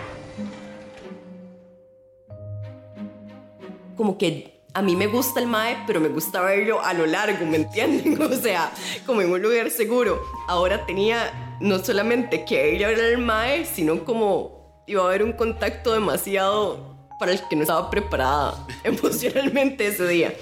como 3.96 4.18
que 4.18 4.60
a 4.74 4.82
mí 4.82 4.94
me 4.94 5.06
gusta 5.06 5.40
el 5.40 5.46
mae, 5.46 5.78
pero 5.86 6.00
me 6.00 6.08
gusta 6.08 6.42
verlo 6.42 6.82
a 6.82 6.92
lo 6.92 7.06
largo, 7.06 7.46
¿me 7.46 7.56
entienden? 7.56 8.20
O 8.22 8.34
sea, 8.34 8.70
como 9.06 9.22
en 9.22 9.32
un 9.32 9.40
lugar 9.40 9.70
seguro. 9.70 10.22
Ahora 10.48 10.84
tenía 10.84 11.56
no 11.60 11.78
solamente 11.78 12.44
que 12.44 12.74
ir 12.74 12.84
a 12.84 12.88
ver 12.88 13.00
al 13.00 13.18
mae, 13.18 13.64
sino 13.64 14.04
como 14.04 14.84
iba 14.86 15.02
a 15.02 15.06
haber 15.06 15.22
un 15.22 15.32
contacto 15.32 15.94
demasiado 15.94 16.94
para 17.18 17.32
el 17.32 17.40
que 17.48 17.56
no 17.56 17.62
estaba 17.62 17.88
preparada 17.90 18.66
emocionalmente 18.84 19.86
ese 19.86 20.06
día. 20.06 20.34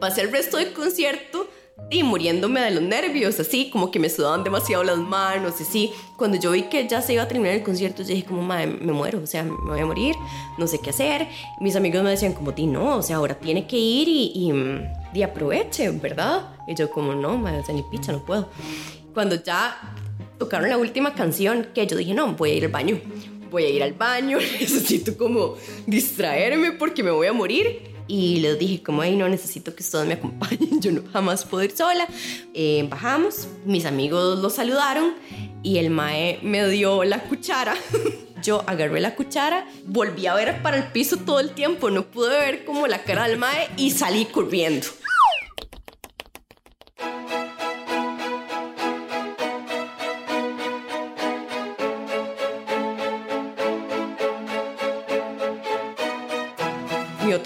Pasé 0.00 0.22
el 0.22 0.32
resto 0.32 0.56
del 0.56 0.72
concierto 0.72 1.46
y 1.90 2.04
muriéndome 2.04 2.60
de 2.60 2.70
los 2.70 2.82
nervios, 2.82 3.40
así 3.40 3.68
como 3.68 3.90
que 3.90 3.98
me 3.98 4.08
sudaban 4.08 4.44
demasiado 4.44 4.84
las 4.84 4.98
manos, 4.98 5.60
así. 5.60 5.90
Cuando 6.16 6.38
yo 6.38 6.52
vi 6.52 6.62
que 6.62 6.86
ya 6.86 7.02
se 7.02 7.14
iba 7.14 7.24
a 7.24 7.28
terminar 7.28 7.54
el 7.54 7.64
concierto, 7.64 8.02
yo 8.02 8.08
dije 8.08 8.24
como, 8.24 8.42
madre, 8.42 8.68
me 8.68 8.92
muero, 8.92 9.20
o 9.20 9.26
sea, 9.26 9.42
me 9.42 9.56
voy 9.56 9.80
a 9.80 9.86
morir, 9.86 10.14
no 10.56 10.68
sé 10.68 10.78
qué 10.78 10.90
hacer. 10.90 11.26
Mis 11.60 11.74
amigos 11.74 12.04
me 12.04 12.10
decían 12.10 12.32
como, 12.32 12.54
ti 12.54 12.66
no, 12.66 12.96
o 12.96 13.02
sea, 13.02 13.16
ahora 13.16 13.34
tiene 13.34 13.66
que 13.66 13.76
ir 13.76 14.08
y, 14.08 14.52
y, 15.12 15.22
aproveche, 15.22 15.90
¿verdad? 15.90 16.50
Y 16.68 16.76
yo 16.76 16.88
como, 16.90 17.12
no, 17.14 17.36
madre, 17.36 17.58
o 17.58 17.64
sea, 17.64 17.74
ni 17.74 17.82
picha, 17.82 18.12
no 18.12 18.24
puedo. 18.24 18.48
Cuando 19.12 19.42
ya 19.42 19.76
tocaron 20.38 20.68
la 20.70 20.78
última 20.78 21.14
canción, 21.14 21.68
que 21.74 21.88
yo 21.88 21.96
dije, 21.96 22.14
no, 22.14 22.34
voy 22.34 22.50
a 22.50 22.54
ir 22.54 22.64
al 22.66 22.70
baño. 22.70 23.00
Voy 23.50 23.64
a 23.64 23.68
ir 23.68 23.82
al 23.82 23.94
baño, 23.94 24.38
necesito 24.60 25.16
como 25.16 25.56
distraerme 25.86 26.70
porque 26.70 27.02
me 27.02 27.10
voy 27.10 27.26
a 27.26 27.32
morir 27.32 27.89
y 28.10 28.40
les 28.40 28.58
dije 28.58 28.82
como, 28.82 29.04
hey, 29.04 29.14
no 29.14 29.28
necesito 29.28 29.72
que 29.72 29.84
ustedes 29.84 30.04
me 30.04 30.14
acompañen, 30.14 30.80
yo 30.80 30.90
no 30.90 31.02
jamás 31.12 31.44
puedo 31.44 31.62
ir 31.62 31.70
sola. 31.70 32.08
Eh, 32.54 32.84
bajamos, 32.90 33.46
mis 33.64 33.84
amigos 33.84 34.40
lo 34.40 34.50
saludaron 34.50 35.14
y 35.62 35.78
el 35.78 35.90
mae 35.90 36.40
me 36.42 36.68
dio 36.68 37.04
la 37.04 37.22
cuchara. 37.22 37.76
yo 38.42 38.64
agarré 38.66 39.00
la 39.00 39.14
cuchara, 39.14 39.66
volví 39.84 40.26
a 40.26 40.34
ver 40.34 40.60
para 40.62 40.78
el 40.78 40.84
piso 40.90 41.18
todo 41.18 41.38
el 41.38 41.50
tiempo, 41.50 41.90
no 41.90 42.06
pude 42.06 42.30
ver 42.30 42.64
como 42.64 42.88
la 42.88 43.04
cara 43.04 43.28
del 43.28 43.38
mae 43.38 43.68
y 43.76 43.92
salí 43.92 44.24
corriendo. 44.24 44.88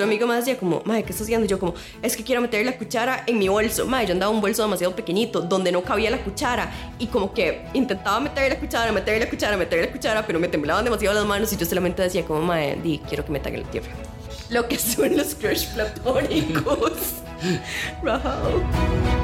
Otro 0.05 0.13
amigo 0.13 0.27
me 0.27 0.37
decía 0.37 0.59
como, 0.59 0.83
madre, 0.85 1.03
¿qué 1.03 1.13
estás 1.13 1.25
haciendo? 1.25 1.47
Y 1.47 1.49
yo 1.49 1.59
como, 1.59 1.75
es 2.03 2.17
que 2.17 2.23
quiero 2.23 2.41
meter 2.41 2.65
la 2.65 2.77
cuchara 2.77 3.25
en 3.27 3.39
mi 3.39 3.49
bolso. 3.49 3.87
Madre, 3.87 4.09
yo 4.09 4.13
andaba 4.13 4.31
un 4.31 4.41
bolso 4.41 4.63
demasiado 4.63 4.95
pequeñito 4.95 5.41
donde 5.41 5.73
no 5.73 5.83
cabía 5.83 6.11
la 6.11 6.23
cuchara 6.23 6.71
y 6.99 7.07
como 7.07 7.33
que 7.33 7.65
intentaba 7.73 8.21
meter 8.21 8.53
la 8.53 8.59
cuchara, 8.59 8.93
meter 8.93 9.19
la 9.19 9.31
cuchara, 9.31 9.57
meter 9.57 9.81
la 9.81 9.91
cuchara, 9.91 10.27
pero 10.27 10.39
me 10.39 10.49
temblaban 10.49 10.85
demasiado 10.85 11.15
las 11.15 11.25
manos 11.25 11.53
y 11.53 11.57
yo 11.57 11.67
solamente 11.67 12.03
decía 12.03 12.25
como, 12.25 12.41
madre, 12.43 12.79
di, 12.83 13.01
quiero 13.09 13.25
que 13.25 13.33
me 13.33 13.39
en 13.39 13.63
la 13.63 13.71
tierra. 13.71 13.93
Lo 14.51 14.69
que 14.69 14.79
son 14.79 15.17
los 15.17 15.35
crush 15.35 15.67
platónicos. 15.69 16.93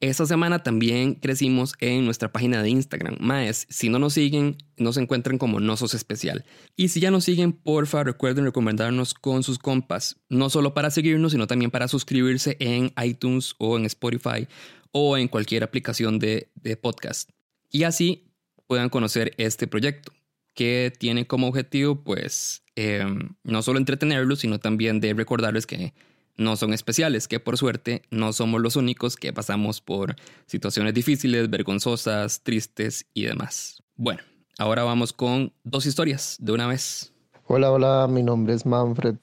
Esta 0.00 0.24
semana 0.24 0.62
también 0.62 1.14
crecimos 1.14 1.74
en 1.78 2.06
nuestra 2.06 2.32
página 2.32 2.62
de 2.62 2.70
Instagram. 2.70 3.18
Más, 3.20 3.66
si 3.68 3.90
no 3.90 3.98
nos 3.98 4.14
siguen, 4.14 4.56
nos 4.78 4.96
encuentran 4.96 5.36
como 5.36 5.60
Nosos 5.60 5.92
Especial. 5.92 6.46
Y 6.74 6.88
si 6.88 7.00
ya 7.00 7.10
nos 7.10 7.24
siguen, 7.24 7.52
porfa, 7.52 8.02
recuerden 8.02 8.46
recomendarnos 8.46 9.12
con 9.12 9.42
sus 9.42 9.58
compas. 9.58 10.16
No 10.30 10.48
solo 10.48 10.72
para 10.72 10.90
seguirnos, 10.90 11.32
sino 11.32 11.46
también 11.46 11.70
para 11.70 11.86
suscribirse 11.86 12.56
en 12.60 12.94
iTunes 13.04 13.54
o 13.58 13.76
en 13.76 13.84
Spotify 13.84 14.48
o 14.90 15.18
en 15.18 15.28
cualquier 15.28 15.64
aplicación 15.64 16.18
de, 16.18 16.50
de 16.54 16.78
podcast. 16.78 17.28
Y 17.70 17.82
así 17.82 18.32
puedan 18.66 18.88
conocer 18.88 19.34
este 19.36 19.66
proyecto, 19.66 20.12
que 20.54 20.92
tiene 20.98 21.26
como 21.26 21.48
objetivo, 21.48 22.02
pues, 22.02 22.62
em, 22.74 23.34
no 23.42 23.62
solo 23.62 23.78
entretenerlos, 23.78 24.38
sino 24.40 24.60
también 24.60 25.00
de 25.00 25.12
recordarles 25.12 25.66
que 25.66 25.92
no 26.40 26.56
son 26.56 26.72
especiales, 26.72 27.28
que 27.28 27.38
por 27.38 27.58
suerte 27.58 28.02
no 28.10 28.32
somos 28.32 28.62
los 28.62 28.74
únicos 28.74 29.16
que 29.16 29.30
pasamos 29.32 29.82
por 29.82 30.16
situaciones 30.46 30.94
difíciles, 30.94 31.50
vergonzosas, 31.50 32.40
tristes 32.42 33.06
y 33.12 33.24
demás. 33.24 33.82
Bueno, 33.96 34.22
ahora 34.58 34.82
vamos 34.82 35.12
con 35.12 35.52
dos 35.64 35.84
historias 35.84 36.38
de 36.40 36.52
una 36.52 36.66
vez. 36.66 37.12
Hola, 37.46 37.70
hola, 37.70 38.08
mi 38.08 38.22
nombre 38.22 38.54
es 38.54 38.64
Manfred. 38.64 39.16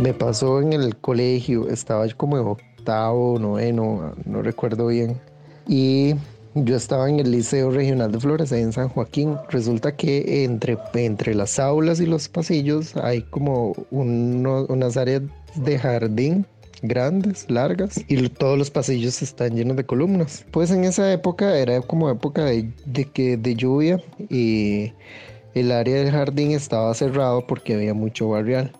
Me 0.00 0.14
pasó 0.14 0.60
en 0.60 0.74
el 0.74 0.96
colegio, 0.96 1.68
estaba 1.68 2.06
como 2.10 2.38
en 2.38 2.46
octavo, 2.46 3.38
noveno, 3.40 4.14
no 4.26 4.42
recuerdo 4.42 4.86
bien. 4.86 5.20
Y 5.66 6.14
yo 6.54 6.76
estaba 6.76 7.08
en 7.08 7.18
el 7.18 7.30
Liceo 7.30 7.70
Regional 7.70 8.12
de 8.12 8.20
Flores, 8.20 8.52
ahí 8.52 8.62
en 8.62 8.72
San 8.72 8.88
Joaquín. 8.88 9.36
Resulta 9.50 9.96
que 9.96 10.44
entre, 10.44 10.78
entre 10.94 11.34
las 11.34 11.58
aulas 11.58 12.00
y 12.00 12.06
los 12.06 12.28
pasillos 12.28 12.96
hay 12.96 13.22
como 13.22 13.72
unas 13.90 14.96
áreas 14.96 15.22
de 15.56 15.78
jardín 15.78 16.46
grandes, 16.82 17.48
largas, 17.48 18.04
y 18.08 18.28
todos 18.28 18.58
los 18.58 18.70
pasillos 18.70 19.22
están 19.22 19.56
llenos 19.56 19.76
de 19.76 19.84
columnas. 19.84 20.44
Pues 20.50 20.70
en 20.70 20.84
esa 20.84 21.10
época 21.12 21.56
era 21.56 21.80
como 21.80 22.10
época 22.10 22.44
de, 22.44 22.70
de, 22.84 23.06
que, 23.06 23.36
de 23.36 23.54
lluvia 23.54 24.02
y 24.28 24.92
el 25.54 25.72
área 25.72 25.96
del 25.96 26.10
jardín 26.10 26.50
estaba 26.50 26.92
cerrado 26.94 27.46
porque 27.46 27.74
había 27.74 27.94
mucho 27.94 28.28
barrial. 28.28 28.72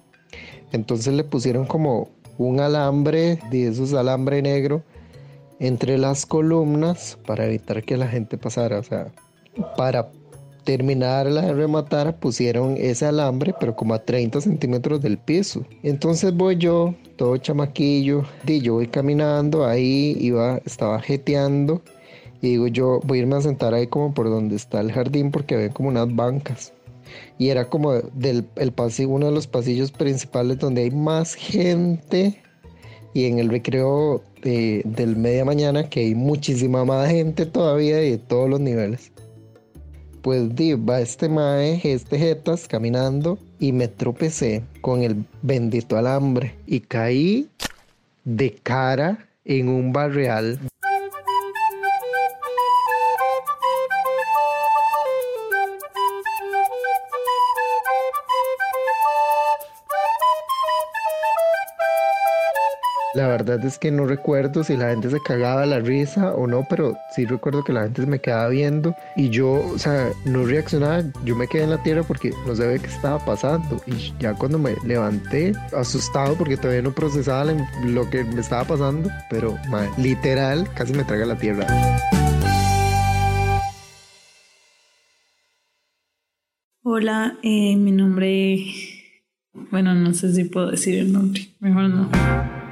Entonces 0.73 1.15
le 1.15 1.25
pusieron 1.25 1.67
como 1.67 2.11
un 2.37 2.61
alambre, 2.61 3.39
de 3.51 3.69
esos 3.69 3.95
alambre 3.95 4.43
negro, 4.43 4.83
entre 5.67 5.97
las 5.97 6.27
columnas 6.27 7.19
para 7.27 7.47
evitar 7.47 7.83
que 7.83 7.97
la 7.97 8.07
gente 8.07 8.37
pasara. 8.37 8.79
O 8.79 8.83
sea, 8.83 9.13
para 9.77 10.11
terminarla 10.65 11.43
de 11.43 11.53
rematar 11.55 12.17
pusieron 12.19 12.77
ese 12.79 13.07
alambre, 13.07 13.55
pero 13.59 13.75
como 13.75 13.95
a 13.95 14.05
30 14.05 14.41
centímetros 14.41 15.01
del 15.01 15.19
piso. 15.19 15.65
Entonces 15.83 16.35
voy 16.35 16.57
yo, 16.57 16.95
todo 17.17 17.37
chamaquillo, 17.37 18.25
y 18.47 18.61
yo 18.61 18.75
voy 18.75 18.89
caminando, 18.89 19.67
ahí 19.67 20.17
iba, 20.21 20.59
estaba 20.65 21.01
jeteando. 21.01 21.83
Y 22.43 22.49
digo 22.49 22.67
yo, 22.67 23.01
voy 23.05 23.19
a 23.19 23.23
irme 23.23 23.37
a 23.37 23.41
sentar 23.41 23.73
ahí 23.73 23.87
como 23.87 24.13
por 24.13 24.29
donde 24.29 24.57
está 24.57 24.81
el 24.81 24.93
jardín 24.93 25.31
porque 25.31 25.55
había 25.55 25.71
como 25.71 25.89
unas 25.89 26.15
bancas 26.15 26.73
y 27.39 27.49
era 27.49 27.69
como 27.69 27.93
del 27.93 28.47
el 28.57 28.73
pasillo, 28.73 29.11
uno 29.11 29.27
de 29.27 29.33
los 29.33 29.47
pasillos 29.47 29.93
principales 29.93 30.59
donde 30.59 30.83
hay 30.83 30.91
más 30.91 31.35
gente 31.35 32.41
y 33.15 33.27
en 33.27 33.39
el 33.39 33.49
recreo 33.49 34.23
de, 34.45 34.83
del 34.85 35.17
media 35.17 35.45
mañana 35.45 35.89
que 35.89 36.01
hay 36.01 36.15
muchísima 36.15 36.85
más 36.85 37.11
gente 37.11 37.47
todavía 37.47 37.97
de 37.97 38.19
todos 38.19 38.49
los 38.49 38.61
niveles. 38.61 39.11
Pues 40.23 40.55
di, 40.55 40.75
va 40.75 41.01
este 41.01 41.29
mae, 41.29 41.81
este 41.83 42.19
jetas 42.19 42.69
caminando 42.69 43.39
y 43.59 43.73
me 43.73 43.89
tropecé 43.89 44.63
con 44.81 45.03
el 45.03 45.25
bendito 45.43 45.97
alambre 45.97 46.55
y 46.67 46.81
caí 46.81 47.49
de 48.25 48.55
cara 48.63 49.27
en 49.45 49.69
un 49.69 49.93
barrial 49.93 50.59
La 63.15 63.29
verdad 63.29 63.65
es 63.65 63.79
que 63.79 63.93
no 63.93 64.07
recuerdo 64.07 64.65
si 64.65 64.77
la 64.77 64.91
gente 64.91 65.09
se 65.09 65.21
cagaba 65.21 65.65
la 65.67 65.79
risa 65.79 66.35
o 66.35 66.49
no, 66.49 66.67
pero 66.69 66.97
sí 67.15 67.25
recuerdo 67.25 67.63
que 67.63 67.73
la 67.73 67.85
gente 67.85 68.05
me 68.07 68.19
quedaba 68.19 68.49
viendo 68.49 68.93
y 69.15 69.31
yo, 69.31 69.53
o 69.53 69.79
sea, 69.79 70.11
no 70.25 70.45
reaccionaba. 70.45 71.05
Yo 71.25 71.37
me 71.37 71.47
quedé 71.47 71.63
en 71.63 71.71
la 71.71 71.83
tierra 71.85 72.03
porque 72.03 72.33
no 72.45 72.57
sabía 72.57 72.77
qué 72.79 72.89
estaba 72.89 73.25
pasando. 73.25 73.81
Y 73.87 74.13
ya 74.19 74.35
cuando 74.35 74.59
me 74.59 74.75
levanté, 74.85 75.53
asustado 75.73 76.35
porque 76.35 76.57
todavía 76.57 76.83
no 76.83 76.93
procesaba 76.93 77.53
lo 77.85 78.11
que 78.11 78.25
me 78.25 78.41
estaba 78.41 78.65
pasando, 78.65 79.09
pero 79.31 79.57
literal 79.97 80.69
casi 80.75 80.93
me 80.93 81.05
traga 81.05 81.25
la 81.25 81.39
tierra. 81.39 81.69
Hola, 86.83 87.39
eh, 87.45 87.77
mi 87.77 87.93
nombre. 87.93 88.67
Bueno, 89.71 89.95
no 89.95 90.13
sé 90.15 90.35
si 90.35 90.45
puedo 90.45 90.73
decir 90.73 90.99
el 90.99 91.13
nombre. 91.13 91.49
Mejor 91.61 91.89
no. 91.89 92.64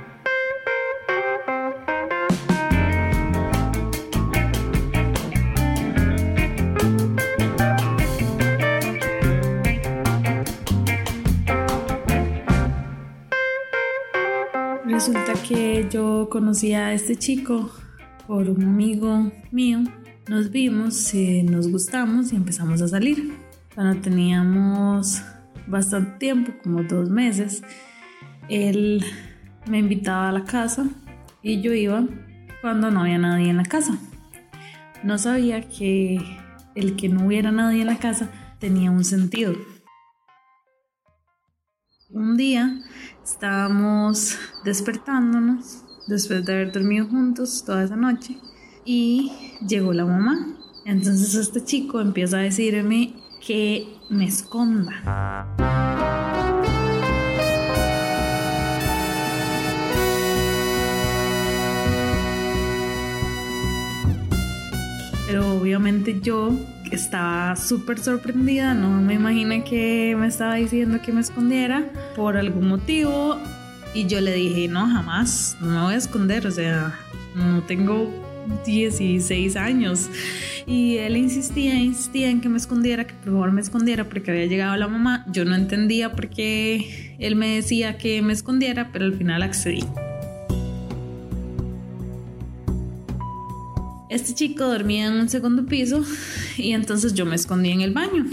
Conocí 16.28 16.72
a 16.74 16.92
este 16.92 17.16
chico 17.16 17.70
por 18.26 18.48
un 18.48 18.62
amigo 18.62 19.30
mío. 19.50 19.80
Nos 20.28 20.50
vimos, 20.50 21.12
eh, 21.14 21.44
nos 21.48 21.68
gustamos 21.68 22.32
y 22.32 22.36
empezamos 22.36 22.80
a 22.82 22.88
salir. 22.88 23.34
Cuando 23.74 24.00
teníamos 24.00 25.22
bastante 25.66 26.18
tiempo, 26.18 26.52
como 26.62 26.82
dos 26.82 27.10
meses, 27.10 27.62
él 28.48 29.04
me 29.66 29.78
invitaba 29.78 30.28
a 30.28 30.32
la 30.32 30.44
casa 30.44 30.86
y 31.42 31.60
yo 31.60 31.72
iba 31.72 32.04
cuando 32.60 32.90
no 32.90 33.00
había 33.00 33.18
nadie 33.18 33.50
en 33.50 33.56
la 33.56 33.64
casa. 33.64 33.98
No 35.02 35.18
sabía 35.18 35.68
que 35.68 36.20
el 36.74 36.96
que 36.96 37.08
no 37.08 37.26
hubiera 37.26 37.50
nadie 37.50 37.80
en 37.80 37.86
la 37.86 37.98
casa 37.98 38.30
tenía 38.58 38.90
un 38.90 39.04
sentido. 39.04 39.54
Un 42.10 42.36
día 42.36 42.82
Estábamos 43.24 44.36
despertándonos 44.64 45.84
después 46.06 46.44
de 46.44 46.52
haber 46.52 46.72
dormido 46.72 47.06
juntos 47.06 47.62
toda 47.64 47.84
esa 47.84 47.96
noche 47.96 48.36
y 48.84 49.32
llegó 49.66 49.92
la 49.92 50.04
mamá. 50.04 50.56
Entonces 50.84 51.34
este 51.34 51.64
chico 51.64 52.00
empieza 52.00 52.38
a 52.38 52.40
decirme 52.40 53.14
que 53.46 53.86
me 54.10 54.26
esconda. 54.26 55.46
Pero 65.26 65.56
obviamente 65.56 66.20
yo 66.20 66.50
estaba 66.90 67.56
súper 67.56 67.98
sorprendida, 67.98 68.74
no 68.74 68.90
me 69.00 69.14
imaginé 69.14 69.64
que 69.64 70.14
me 70.18 70.26
estaba 70.26 70.56
diciendo 70.56 71.00
que 71.02 71.10
me 71.10 71.22
escondiera 71.22 71.90
por 72.14 72.36
algún 72.36 72.68
motivo 72.68 73.38
y 73.94 74.06
yo 74.06 74.20
le 74.20 74.34
dije, 74.34 74.68
no, 74.68 74.86
jamás, 74.88 75.56
no 75.60 75.68
me 75.68 75.80
voy 75.82 75.94
a 75.94 75.98
esconder, 75.98 76.46
o 76.46 76.50
sea, 76.50 76.98
no 77.34 77.62
tengo 77.62 78.10
16 78.64 79.56
años. 79.56 80.08
Y 80.66 80.96
él 80.98 81.16
insistía, 81.16 81.74
insistía 81.74 82.30
en 82.30 82.40
que 82.40 82.48
me 82.48 82.56
escondiera, 82.56 83.06
que 83.06 83.14
por 83.14 83.32
favor 83.32 83.52
me 83.52 83.60
escondiera 83.60 84.08
porque 84.08 84.30
había 84.30 84.46
llegado 84.46 84.76
la 84.76 84.88
mamá. 84.88 85.26
Yo 85.30 85.44
no 85.44 85.54
entendía 85.54 86.12
por 86.12 86.28
qué 86.28 87.16
él 87.18 87.36
me 87.36 87.56
decía 87.56 87.98
que 87.98 88.22
me 88.22 88.32
escondiera, 88.32 88.90
pero 88.92 89.04
al 89.04 89.14
final 89.14 89.42
accedí. 89.42 89.84
Este 94.08 94.34
chico 94.34 94.66
dormía 94.66 95.06
en 95.06 95.14
un 95.14 95.28
segundo 95.28 95.64
piso 95.66 96.04
y 96.58 96.72
entonces 96.72 97.14
yo 97.14 97.24
me 97.24 97.34
escondí 97.34 97.70
en 97.70 97.80
el 97.80 97.92
baño. 97.92 98.26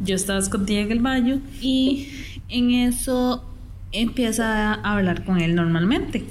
Yo 0.00 0.14
estaba 0.14 0.38
escondida 0.38 0.80
en 0.80 0.92
el 0.92 1.00
baño 1.00 1.40
y 1.60 2.08
en 2.48 2.70
eso 2.70 3.44
empieza 3.92 4.74
a 4.74 4.96
hablar 4.96 5.24
con 5.24 5.40
él 5.40 5.54
normalmente 5.54 6.24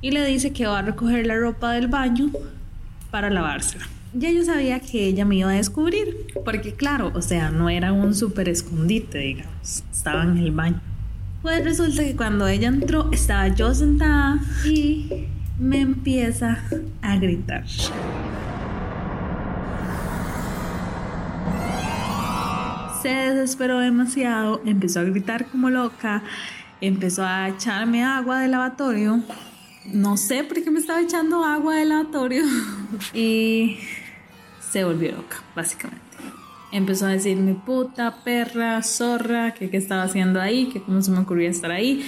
y 0.00 0.10
le 0.10 0.24
dice 0.24 0.52
que 0.52 0.66
va 0.66 0.78
a 0.78 0.82
recoger 0.82 1.26
la 1.26 1.36
ropa 1.36 1.72
del 1.72 1.88
baño 1.88 2.30
para 3.10 3.30
lavársela. 3.30 3.86
Ya 4.14 4.30
yo 4.30 4.42
sabía 4.44 4.80
que 4.80 5.06
ella 5.06 5.24
me 5.24 5.36
iba 5.36 5.50
a 5.50 5.54
descubrir, 5.54 6.26
porque 6.44 6.72
claro, 6.72 7.12
o 7.14 7.20
sea, 7.20 7.50
no 7.50 7.68
era 7.68 7.92
un 7.92 8.14
súper 8.14 8.48
escondite, 8.48 9.18
digamos, 9.18 9.84
estaba 9.92 10.22
en 10.22 10.38
el 10.38 10.50
baño. 10.50 10.80
Pues 11.42 11.62
resulta 11.62 12.02
que 12.02 12.16
cuando 12.16 12.48
ella 12.48 12.68
entró 12.68 13.10
estaba 13.12 13.48
yo 13.48 13.74
sentada 13.74 14.40
y 14.64 15.26
me 15.58 15.80
empieza 15.80 16.58
a 17.02 17.16
gritar. 17.16 17.64
Se 23.02 23.08
desesperó 23.08 23.78
demasiado, 23.78 24.60
empezó 24.64 25.00
a 25.00 25.04
gritar 25.04 25.46
como 25.46 25.70
loca, 25.70 26.22
empezó 26.80 27.24
a 27.24 27.48
echarme 27.48 28.04
agua 28.04 28.40
del 28.40 28.50
lavatorio. 28.50 29.22
No 29.86 30.16
sé 30.16 30.42
por 30.42 30.62
qué 30.62 30.70
me 30.70 30.80
estaba 30.80 31.00
echando 31.00 31.44
agua 31.44 31.76
del 31.76 31.90
lavatorio. 31.90 32.42
y 33.14 33.78
se 34.70 34.84
volvió 34.84 35.12
loca, 35.12 35.42
básicamente. 35.54 36.04
Empezó 36.72 37.06
a 37.06 37.10
decirme 37.10 37.54
puta, 37.54 38.22
perra, 38.24 38.82
zorra, 38.82 39.54
que 39.54 39.70
qué 39.70 39.76
estaba 39.76 40.02
haciendo 40.02 40.40
ahí, 40.40 40.66
que 40.66 40.82
cómo 40.82 41.00
se 41.00 41.10
me 41.10 41.20
ocurría 41.20 41.48
estar 41.48 41.70
ahí, 41.70 42.04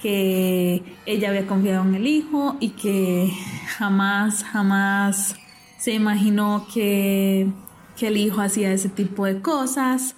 que 0.00 0.82
ella 1.06 1.28
había 1.28 1.46
confiado 1.46 1.84
en 1.84 1.94
el 1.94 2.06
hijo 2.06 2.56
y 2.60 2.70
que 2.70 3.30
jamás, 3.76 4.42
jamás 4.42 5.36
se 5.78 5.92
imaginó 5.92 6.66
que, 6.72 7.46
que 8.00 8.08
el 8.08 8.16
hijo 8.16 8.40
hacía 8.40 8.72
ese 8.72 8.88
tipo 8.88 9.26
de 9.26 9.42
cosas 9.42 10.16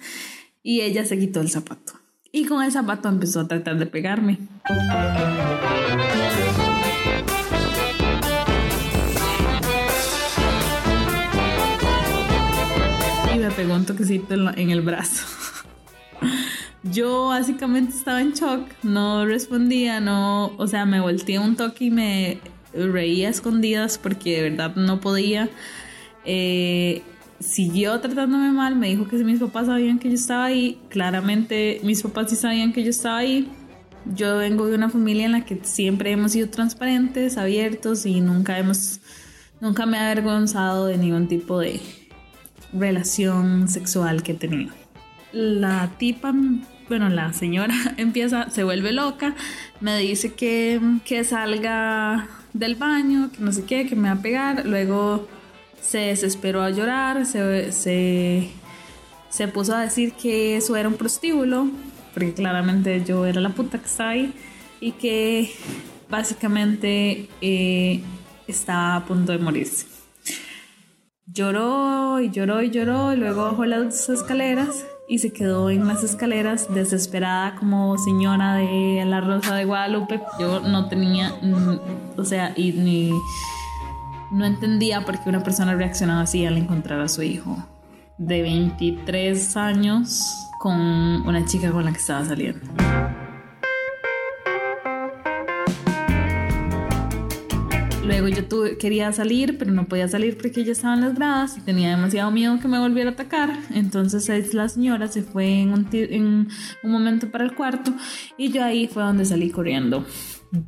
y 0.63 0.81
ella 0.81 1.03
se 1.03 1.19
quitó 1.19 1.41
el 1.41 1.49
zapato. 1.49 1.91
Y 2.31 2.45
con 2.45 2.63
el 2.63 2.71
zapato 2.71 3.09
empezó 3.09 3.41
a 3.41 3.47
tratar 3.49 3.77
de 3.77 3.85
pegarme. 3.87 4.39
Y 13.35 13.37
me 13.37 13.51
pegó 13.51 13.73
un 13.73 13.85
toquecito 13.85 14.33
en 14.33 14.69
el 14.69 14.79
brazo. 14.79 15.25
Yo 16.83 17.27
básicamente 17.27 17.97
estaba 17.97 18.21
en 18.21 18.31
shock, 18.31 18.65
no 18.83 19.25
respondía, 19.25 19.99
no, 19.99 20.55
o 20.55 20.67
sea, 20.67 20.85
me 20.85 21.01
volteé 21.01 21.37
un 21.37 21.57
toque 21.57 21.85
y 21.85 21.91
me 21.91 22.39
reía 22.73 23.27
escondidas 23.27 23.97
porque 23.97 24.37
de 24.37 24.49
verdad 24.51 24.73
no 24.77 25.01
podía. 25.01 25.49
Eh, 26.23 27.01
siguió 27.43 27.99
tratándome 27.99 28.51
mal, 28.51 28.75
me 28.75 28.89
dijo 28.89 29.07
que 29.07 29.17
mis 29.23 29.39
papás 29.39 29.67
sabían 29.67 29.99
que 29.99 30.09
yo 30.09 30.15
estaba 30.15 30.45
ahí, 30.45 30.79
claramente 30.89 31.79
mis 31.83 32.01
papás 32.01 32.29
sí 32.29 32.35
sabían 32.35 32.73
que 32.73 32.83
yo 32.83 32.89
estaba 32.89 33.17
ahí. 33.17 33.49
Yo 34.15 34.37
vengo 34.37 34.65
de 34.65 34.75
una 34.75 34.89
familia 34.89 35.25
en 35.25 35.31
la 35.31 35.45
que 35.45 35.59
siempre 35.63 36.11
hemos 36.11 36.33
sido 36.33 36.49
transparentes, 36.49 37.37
abiertos 37.37 38.05
y 38.05 38.19
nunca 38.19 38.57
hemos, 38.57 38.99
nunca 39.61 39.85
me 39.85 39.97
he 39.97 40.01
avergonzado 40.01 40.87
de 40.87 40.97
ningún 40.97 41.27
tipo 41.27 41.59
de 41.59 41.79
relación 42.73 43.69
sexual 43.69 44.23
que 44.23 44.33
he 44.33 44.35
tenido. 44.35 44.73
La 45.31 45.91
tipa 45.97 46.33
bueno, 46.89 47.09
la 47.09 47.33
señora 47.33 47.73
empieza, 47.97 48.49
se 48.49 48.63
vuelve 48.63 48.91
loca, 48.91 49.35
me 49.79 49.97
dice 49.97 50.33
que, 50.33 50.79
que 51.05 51.23
salga 51.23 52.27
del 52.53 52.75
baño, 52.75 53.31
que 53.31 53.41
no 53.43 53.51
sé 53.51 53.63
qué, 53.63 53.87
que 53.87 53.95
me 53.95 54.09
va 54.09 54.15
a 54.15 54.21
pegar, 54.21 54.65
luego 54.65 55.27
se 55.83 55.99
desesperó 55.99 56.63
a 56.63 56.69
llorar, 56.69 57.25
se, 57.25 57.71
se, 57.71 58.49
se 59.29 59.47
puso 59.49 59.75
a 59.75 59.81
decir 59.81 60.13
que 60.13 60.57
eso 60.57 60.75
era 60.75 60.87
un 60.87 60.95
prostíbulo, 60.95 61.67
porque 62.13 62.33
claramente 62.33 63.03
yo 63.03 63.25
era 63.25 63.41
la 63.41 63.49
puta 63.49 63.77
que 63.77 63.85
estaba 63.85 64.11
ahí, 64.11 64.33
y 64.79 64.93
que 64.93 65.53
básicamente 66.09 67.29
eh, 67.41 68.01
estaba 68.47 68.95
a 68.95 69.05
punto 69.05 69.31
de 69.33 69.37
morirse. 69.37 69.87
Lloró 71.25 72.19
y 72.19 72.29
lloró 72.31 72.61
y 72.61 72.69
lloró, 72.69 73.13
y 73.13 73.17
luego 73.17 73.43
bajó 73.43 73.65
las 73.65 74.09
escaleras 74.09 74.85
y 75.07 75.19
se 75.19 75.33
quedó 75.33 75.69
en 75.69 75.87
las 75.87 76.03
escaleras 76.03 76.73
desesperada 76.73 77.55
como 77.55 77.97
señora 77.97 78.55
de 78.55 79.03
la 79.05 79.21
Rosa 79.21 79.55
de 79.55 79.65
Guadalupe. 79.65 80.21
Yo 80.39 80.61
no 80.61 80.87
tenía, 80.87 81.33
mm, 81.41 81.79
o 82.17 82.23
sea, 82.23 82.53
y 82.55 82.71
ni 82.71 83.11
no 84.33 84.45
entendía 84.45 85.05
por 85.05 85.19
qué 85.19 85.29
una 85.29 85.43
persona 85.43 85.75
reaccionaba 85.75 86.21
así 86.21 86.43
al 86.45 86.57
encontrar 86.57 86.99
a 86.99 87.07
su 87.07 87.21
hijo 87.21 87.69
de 88.17 88.41
23 88.41 89.57
años 89.57 90.23
con 90.59 90.75
una 90.75 91.45
chica 91.45 91.71
con 91.71 91.85
la 91.85 91.91
que 91.91 91.99
estaba 91.99 92.25
saliendo. 92.25 92.65
Luego 98.03 98.27
yo 98.27 98.45
tuve, 98.45 98.77
quería 98.77 99.11
salir, 99.13 99.57
pero 99.57 99.71
no 99.71 99.85
podía 99.85 100.07
salir 100.07 100.35
porque 100.37 100.61
ella 100.61 100.71
estaba 100.71 100.95
en 100.95 101.01
las 101.01 101.15
gradas 101.15 101.57
y 101.57 101.61
tenía 101.61 101.91
demasiado 101.91 102.31
miedo 102.31 102.59
que 102.59 102.67
me 102.67 102.79
volviera 102.79 103.11
a 103.11 103.13
atacar. 103.13 103.59
Entonces 103.73 104.53
la 104.53 104.67
señora 104.67 105.07
se 105.07 105.21
fue 105.21 105.61
en 105.61 105.73
un, 105.73 105.87
en 105.91 106.47
un 106.83 106.91
momento 106.91 107.29
para 107.29 107.45
el 107.45 107.53
cuarto 107.53 107.93
y 108.37 108.51
yo 108.51 108.63
ahí 108.63 108.87
fue 108.87 109.03
donde 109.03 109.25
salí 109.25 109.51
corriendo, 109.51 110.05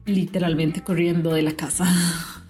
literalmente 0.06 0.82
corriendo 0.82 1.34
de 1.34 1.42
la 1.42 1.54
casa. 1.54 1.86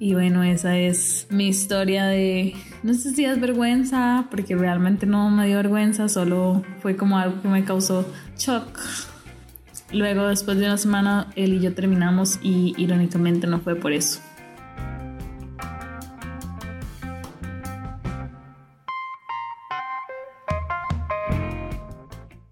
Y 0.00 0.14
bueno, 0.14 0.44
esa 0.44 0.78
es 0.78 1.26
mi 1.28 1.48
historia 1.48 2.06
de, 2.06 2.54
no 2.84 2.94
sé 2.94 3.10
si 3.14 3.24
es 3.24 3.40
vergüenza, 3.40 4.28
porque 4.30 4.54
realmente 4.54 5.06
no 5.06 5.28
me 5.28 5.48
dio 5.48 5.56
vergüenza, 5.56 6.08
solo 6.08 6.62
fue 6.80 6.96
como 6.96 7.18
algo 7.18 7.42
que 7.42 7.48
me 7.48 7.64
causó 7.64 8.08
shock. 8.36 8.78
Luego, 9.92 10.28
después 10.28 10.56
de 10.58 10.66
una 10.66 10.76
semana, 10.76 11.32
él 11.34 11.54
y 11.54 11.60
yo 11.60 11.74
terminamos 11.74 12.38
y 12.42 12.74
irónicamente 12.76 13.48
no 13.48 13.58
fue 13.58 13.74
por 13.74 13.92
eso. 13.92 14.20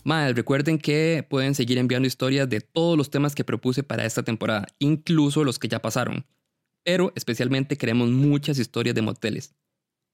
Más, 0.02 0.34
recuerden 0.34 0.78
que 0.78 1.24
pueden 1.28 1.54
seguir 1.54 1.78
enviando 1.78 2.08
historias 2.08 2.48
de 2.48 2.60
todos 2.60 2.98
los 2.98 3.08
temas 3.08 3.36
que 3.36 3.44
propuse 3.44 3.84
para 3.84 4.04
esta 4.04 4.24
temporada, 4.24 4.66
incluso 4.80 5.44
los 5.44 5.60
que 5.60 5.68
ya 5.68 5.80
pasaron. 5.80 6.24
Pero 6.86 7.12
especialmente 7.16 7.76
queremos 7.76 8.08
muchas 8.10 8.60
historias 8.60 8.94
de 8.94 9.02
moteles. 9.02 9.56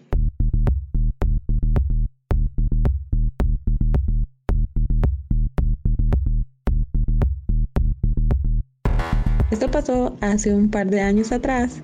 Esto 9.50 9.70
pasó 9.70 10.16
hace 10.20 10.54
un 10.54 10.70
par 10.70 10.90
de 10.90 11.00
años 11.00 11.32
atrás 11.32 11.82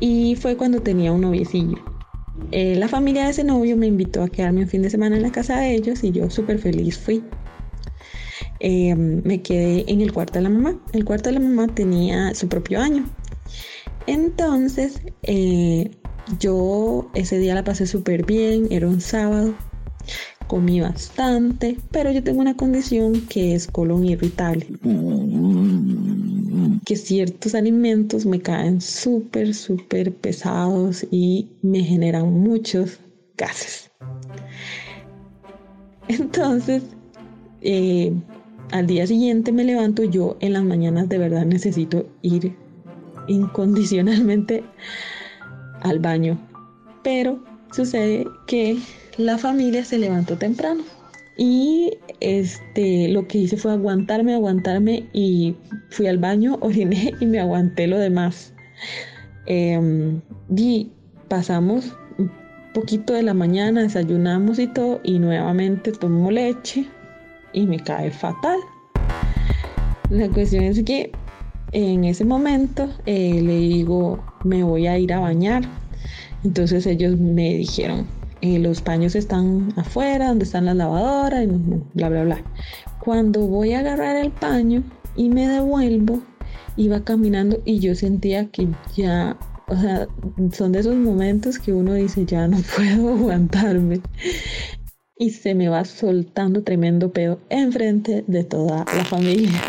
y 0.00 0.36
fue 0.36 0.56
cuando 0.56 0.80
tenía 0.80 1.12
un 1.12 1.20
noviecillo. 1.20 1.76
Eh, 2.50 2.76
la 2.76 2.88
familia 2.88 3.24
de 3.24 3.30
ese 3.30 3.44
novio 3.44 3.76
me 3.76 3.86
invitó 3.86 4.22
a 4.22 4.28
quedarme 4.28 4.62
un 4.62 4.68
fin 4.68 4.82
de 4.82 4.90
semana 4.90 5.16
en 5.16 5.22
la 5.22 5.30
casa 5.30 5.58
de 5.58 5.74
ellos 5.74 6.02
y 6.02 6.12
yo 6.12 6.30
súper 6.30 6.58
feliz 6.58 6.98
fui. 6.98 7.22
Em, 8.60 9.22
me 9.24 9.42
quedé 9.42 9.84
en 9.86 10.00
el 10.00 10.12
cuarto 10.12 10.34
de 10.38 10.42
la 10.42 10.48
mamá. 10.48 10.80
El 10.92 11.04
cuarto 11.04 11.28
de 11.28 11.34
la 11.34 11.40
mamá 11.40 11.68
tenía 11.68 12.34
su 12.34 12.48
propio 12.48 12.78
baño. 12.78 13.04
Entonces, 14.06 15.00
eh, 15.22 15.90
yo 16.38 17.10
ese 17.14 17.38
día 17.38 17.54
la 17.54 17.64
pasé 17.64 17.86
súper 17.86 18.24
bien, 18.24 18.68
era 18.70 18.88
un 18.88 19.00
sábado, 19.00 19.54
comí 20.46 20.80
bastante, 20.80 21.76
pero 21.90 22.10
yo 22.12 22.22
tengo 22.22 22.40
una 22.40 22.56
condición 22.56 23.22
que 23.28 23.54
es 23.54 23.66
colon 23.66 24.04
irritable 24.04 24.66
que 26.84 26.96
ciertos 26.96 27.54
alimentos 27.54 28.26
me 28.26 28.40
caen 28.40 28.80
súper, 28.80 29.54
súper 29.54 30.14
pesados 30.14 31.06
y 31.10 31.48
me 31.62 31.82
generan 31.82 32.32
muchos 32.32 32.98
gases. 33.36 33.90
Entonces, 36.08 36.82
eh, 37.62 38.12
al 38.70 38.86
día 38.86 39.06
siguiente 39.06 39.52
me 39.52 39.64
levanto, 39.64 40.04
yo 40.04 40.36
en 40.40 40.52
las 40.52 40.64
mañanas 40.64 41.08
de 41.08 41.18
verdad 41.18 41.46
necesito 41.46 42.06
ir 42.22 42.54
incondicionalmente 43.28 44.62
al 45.80 45.98
baño. 45.98 46.38
Pero 47.02 47.42
sucede 47.74 48.26
que 48.46 48.78
la 49.16 49.38
familia 49.38 49.84
se 49.84 49.98
levantó 49.98 50.36
temprano. 50.36 50.82
Y 51.36 51.98
este, 52.20 53.08
lo 53.08 53.26
que 53.26 53.38
hice 53.38 53.56
fue 53.56 53.72
aguantarme, 53.72 54.34
aguantarme 54.34 55.08
y 55.12 55.56
fui 55.90 56.06
al 56.06 56.18
baño, 56.18 56.58
oriné 56.60 57.12
y 57.20 57.26
me 57.26 57.40
aguanté 57.40 57.86
lo 57.86 57.98
demás. 57.98 58.52
Em, 59.46 60.20
y 60.56 60.90
pasamos 61.28 61.96
un 62.18 62.30
poquito 62.72 63.12
de 63.12 63.22
la 63.22 63.34
mañana, 63.34 63.82
desayunamos 63.82 64.58
y 64.58 64.68
todo, 64.68 65.00
y 65.02 65.18
nuevamente 65.18 65.92
tomo 65.92 66.30
leche 66.30 66.86
y 67.52 67.66
me 67.66 67.78
cae 67.78 68.10
fatal. 68.10 68.58
La 70.10 70.28
cuestión 70.28 70.64
es 70.64 70.82
que 70.84 71.10
en 71.72 72.04
ese 72.04 72.24
momento 72.24 72.88
eh, 73.06 73.40
le 73.42 73.58
digo, 73.58 74.24
me 74.44 74.62
voy 74.62 74.86
a 74.86 74.98
ir 74.98 75.12
a 75.12 75.18
bañar. 75.18 75.64
Entonces 76.44 76.86
ellos 76.86 77.18
me 77.18 77.54
dijeron, 77.54 78.06
eh, 78.42 78.58
los 78.58 78.82
paños 78.82 79.14
están 79.14 79.72
afuera, 79.76 80.28
donde 80.28 80.44
están 80.44 80.66
las 80.66 80.76
lavadoras, 80.76 81.44
y 81.44 81.46
bla, 81.94 82.10
bla, 82.10 82.24
bla. 82.24 82.44
Cuando 83.02 83.46
voy 83.46 83.72
a 83.72 83.80
agarrar 83.80 84.16
el 84.16 84.30
paño 84.30 84.82
y 85.16 85.30
me 85.30 85.48
devuelvo, 85.48 86.22
iba 86.76 87.02
caminando 87.04 87.62
y 87.64 87.78
yo 87.78 87.94
sentía 87.94 88.50
que 88.50 88.68
ya, 88.96 89.38
o 89.68 89.76
sea, 89.76 90.08
son 90.52 90.72
de 90.72 90.80
esos 90.80 90.96
momentos 90.96 91.58
que 91.58 91.72
uno 91.72 91.94
dice, 91.94 92.26
ya 92.26 92.46
no 92.46 92.58
puedo 92.76 93.14
aguantarme. 93.14 94.00
Y 95.16 95.30
se 95.30 95.54
me 95.54 95.68
va 95.68 95.84
soltando 95.84 96.64
tremendo 96.64 97.12
pedo 97.12 97.40
enfrente 97.48 98.24
de 98.26 98.44
toda 98.44 98.84
la 98.94 99.04
familia. 99.04 99.62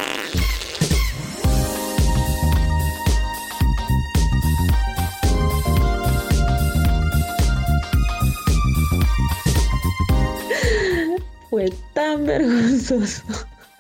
Tan 11.94 12.26
vergonzoso. 12.26 13.24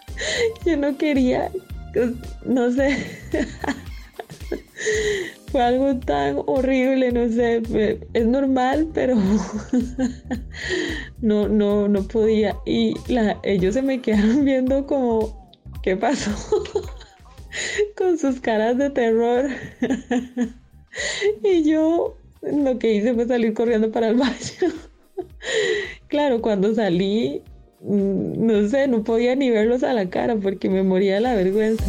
Yo 0.65 0.77
no 0.77 0.97
quería, 0.97 1.51
no 2.45 2.71
sé. 2.71 2.97
Fue 5.51 5.63
algo 5.63 5.97
tan 5.99 6.41
horrible, 6.45 7.11
no 7.11 7.29
sé, 7.29 7.61
es 8.13 8.25
normal, 8.25 8.89
pero 8.93 9.15
no, 11.21 11.47
no, 11.47 11.87
no 11.87 12.03
podía. 12.03 12.57
Y 12.65 12.93
ellos 13.43 13.73
se 13.73 13.81
me 13.81 14.01
quedaron 14.01 14.43
viendo 14.43 14.85
como, 14.85 15.49
¿qué 15.81 15.95
pasó? 15.95 16.31
Con 17.97 18.17
sus 18.17 18.41
caras 18.41 18.77
de 18.77 18.89
terror. 18.89 19.49
y 21.43 21.63
yo 21.63 22.17
lo 22.41 22.77
que 22.77 22.93
hice 22.93 23.13
fue 23.13 23.25
salir 23.25 23.53
corriendo 23.53 23.91
para 23.91 24.09
el 24.09 24.15
baño. 24.15 24.73
claro, 26.07 26.41
cuando 26.41 26.75
salí, 26.75 27.41
no 27.85 28.67
sé, 28.67 28.87
no 28.87 29.03
podía 29.03 29.35
ni 29.35 29.49
verlos 29.49 29.83
a 29.83 29.93
la 29.93 30.09
cara 30.09 30.35
porque 30.35 30.69
me 30.69 30.83
moría 30.83 31.19
la 31.19 31.35
vergüenza. 31.35 31.83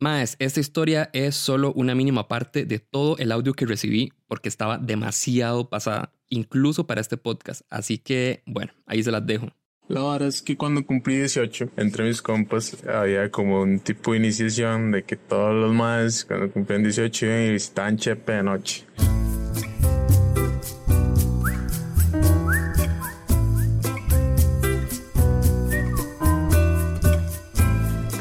Más, 0.00 0.36
esta 0.38 0.60
historia 0.60 1.10
es 1.12 1.34
solo 1.34 1.72
una 1.72 1.96
mínima 1.96 2.28
parte 2.28 2.64
de 2.64 2.78
todo 2.78 3.18
el 3.18 3.32
audio 3.32 3.54
que 3.54 3.66
recibí 3.66 4.12
porque 4.28 4.48
estaba 4.48 4.78
demasiado 4.78 5.68
pasada, 5.68 6.12
incluso 6.28 6.86
para 6.86 7.00
este 7.00 7.16
podcast. 7.16 7.62
Así 7.68 7.98
que, 7.98 8.44
bueno, 8.46 8.72
ahí 8.86 9.02
se 9.02 9.10
las 9.10 9.26
dejo. 9.26 9.48
La 9.88 10.02
verdad 10.02 10.28
es 10.28 10.40
que 10.40 10.56
cuando 10.56 10.86
cumplí 10.86 11.16
18, 11.16 11.70
entre 11.76 12.04
mis 12.04 12.22
compas 12.22 12.76
había 12.86 13.28
como 13.32 13.62
un 13.62 13.80
tipo 13.80 14.12
de 14.12 14.18
iniciación 14.18 14.92
de 14.92 15.02
que 15.02 15.16
todos 15.16 15.52
los 15.52 15.74
más 15.74 16.24
cuando 16.26 16.52
cumplían 16.52 16.84
18 16.84 17.26
iban 17.26 17.42
y 17.42 17.52
visitaban 17.52 17.96
Chepe 17.96 18.32
de 18.34 18.42
noche. 18.44 18.84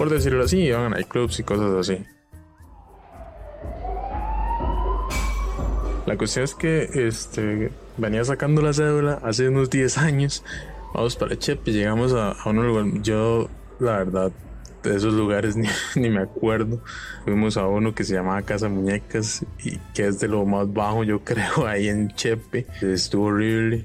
Por 0.07 0.15
decirlo 0.15 0.45
así, 0.45 0.59
iban 0.59 0.93
a 0.93 1.03
clubs 1.03 1.37
y 1.37 1.43
cosas 1.43 1.69
así. 1.73 2.01
La 6.05 6.15
cuestión 6.17 6.45
es 6.45 6.55
que 6.55 6.89
este, 6.93 7.71
venía 7.97 8.23
sacando 8.23 8.61
la 8.61 8.71
cédula 8.71 9.19
hace 9.21 9.49
unos 9.49 9.69
10 9.69 9.97
años. 9.97 10.45
Vamos 10.93 11.17
para 11.17 11.37
Chepe, 11.37 11.73
llegamos 11.73 12.13
a, 12.13 12.31
a 12.31 12.49
un 12.49 12.65
lugar. 12.65 12.85
Yo, 13.01 13.49
la 13.81 13.97
verdad, 13.97 14.31
de 14.81 14.95
esos 14.95 15.13
lugares 15.13 15.57
ni, 15.57 15.67
ni, 15.95 16.09
me 16.09 16.21
acuerdo. 16.21 16.81
Fuimos 17.25 17.57
a 17.57 17.67
uno 17.67 17.93
que 17.93 18.05
se 18.05 18.13
llamaba 18.13 18.41
Casa 18.43 18.69
Muñecas 18.69 19.45
y 19.61 19.75
que 19.93 20.07
es 20.07 20.21
de 20.21 20.29
lo 20.29 20.45
más 20.45 20.71
bajo, 20.71 21.03
yo 21.03 21.19
creo, 21.25 21.67
ahí 21.67 21.89
en 21.89 22.07
Chepe. 22.15 22.65
Estuvo 22.81 23.25
horrible. 23.25 23.83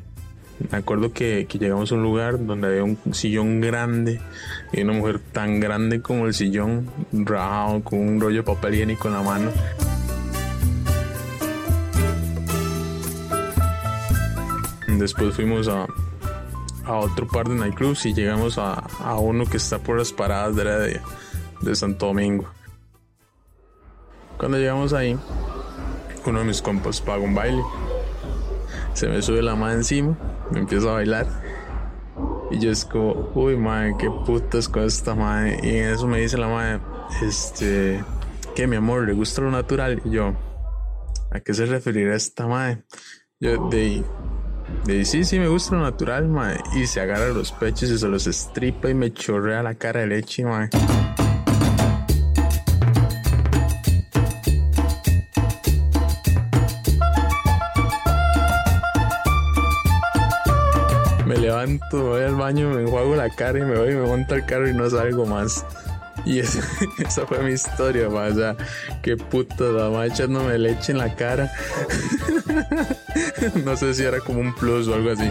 Me 0.71 0.79
acuerdo 0.79 1.13
que, 1.13 1.47
llegamos 1.51 1.93
a 1.93 1.95
un 1.95 2.03
lugar 2.03 2.45
donde 2.45 2.69
había 2.69 2.85
un 2.85 2.99
sillón 3.13 3.61
grande 3.61 4.21
y 4.73 4.83
una 4.83 4.93
mujer 4.93 5.19
tan 5.19 5.61
grande 5.61 6.01
como 6.01 6.27
el 6.27 6.35
sillón, 6.35 6.89
rajado 7.13 7.83
con 7.83 7.99
un 7.99 8.21
rollo 8.21 8.45
papel 8.45 8.75
higiénico 8.75 9.09
en 9.09 9.15
la 9.15 9.23
mano. 9.23 9.51
Después 14.99 15.35
fuimos 15.35 15.69
a, 15.69 15.87
otro 16.87 17.27
par 17.27 17.49
de 17.49 17.55
nightclubs 17.55 18.07
y 18.07 18.15
llegamos 18.15 18.59
a, 18.59 18.85
uno 19.19 19.47
que 19.47 19.57
está 19.57 19.79
por 19.79 19.99
las 19.99 20.13
paradas 20.13 20.55
de, 20.57 20.65
de, 20.65 21.01
de 21.61 21.75
Santo 21.75 22.07
Domingo. 22.07 22.49
Cuando 24.39 24.59
llegamos 24.59 24.93
ahí, 24.93 25.17
uno 26.27 26.39
de 26.39 26.45
mis 26.45 26.63
compas 26.63 27.01
paga 27.01 27.23
un 27.23 27.35
baile. 27.35 27.63
Se 28.95 29.09
me 29.09 29.23
sube 29.23 29.43
la 29.43 29.55
mano 29.55 29.75
encima 29.75 30.17
me 30.53 30.61
empiezo 30.61 30.91
a 30.91 30.95
bailar. 30.95 31.27
Y 32.51 32.59
yo 32.59 32.71
es 32.71 32.85
como, 32.85 33.31
uy, 33.35 33.57
madre, 33.57 33.95
qué 33.99 34.11
putas 34.11 34.69
con 34.69 34.85
esta 34.85 35.15
madre. 35.15 35.59
Y 35.63 35.79
en 35.79 35.89
eso 35.91 36.07
me 36.07 36.21
dice 36.21 36.37
la 36.37 36.49
madre, 36.49 36.81
este, 37.23 38.05
que 38.55 38.67
mi 38.67 38.77
amor, 38.77 39.07
¿le 39.07 39.15
gusta 39.15 39.41
lo 39.41 39.51
natural? 39.51 40.03
Y 40.05 40.11
yo, 40.11 40.35
¿a 41.31 41.41
qué 41.41 41.55
se 41.55 41.65
referirá 41.67 42.15
esta 42.15 42.47
madre? 42.47 42.85
Yo, 43.41 43.69
de, 43.71 44.05
de 44.85 45.05
sí, 45.05 45.25
sí, 45.25 45.39
me 45.39 45.49
gusta 45.49 45.77
lo 45.77 45.83
natural, 45.83 46.29
madre. 46.29 46.61
Y 46.75 46.87
se 46.87 47.01
agarra 47.01 47.29
los 47.29 47.53
pechos 47.53 47.91
y 47.91 47.99
se 47.99 48.09
los 48.09 48.27
estripa 48.27 48.91
y 48.91 48.95
me 48.95 49.13
chorrea 49.13 49.63
la 49.63 49.75
cara 49.75 50.01
de 50.01 50.09
leche, 50.09 50.45
madre. 50.45 50.71
Voy 62.01 62.23
al 62.23 62.35
baño, 62.35 62.71
me 62.71 62.83
enjuago 62.83 63.15
la 63.17 63.29
cara 63.31 63.59
y 63.59 63.63
me 63.63 63.77
voy 63.77 63.93
y 63.93 63.95
me 63.95 64.07
monto 64.07 64.35
al 64.35 64.47
carro 64.47 64.69
y 64.69 64.75
no 64.75 64.89
salgo 64.89 65.27
más. 65.27 65.65
Y 66.25 66.39
esa 66.39 67.27
fue 67.27 67.43
mi 67.43 67.53
historia, 67.53 68.09
o 68.09 68.35
sea, 68.35 68.57
qué 69.03 69.17
puta, 69.17 69.65
la 69.65 69.89
mamá 69.89 70.07
echándome 70.07 70.59
leche 70.59 70.93
en 70.93 70.99
la 70.99 71.15
cara. 71.15 71.51
no 73.65 73.77
sé 73.77 73.95
si 73.95 74.05
era 74.05 74.21
como 74.21 74.41
un 74.41 74.55
plus 74.55 74.89
o 74.89 74.95
algo 74.95 75.11
así. 75.11 75.29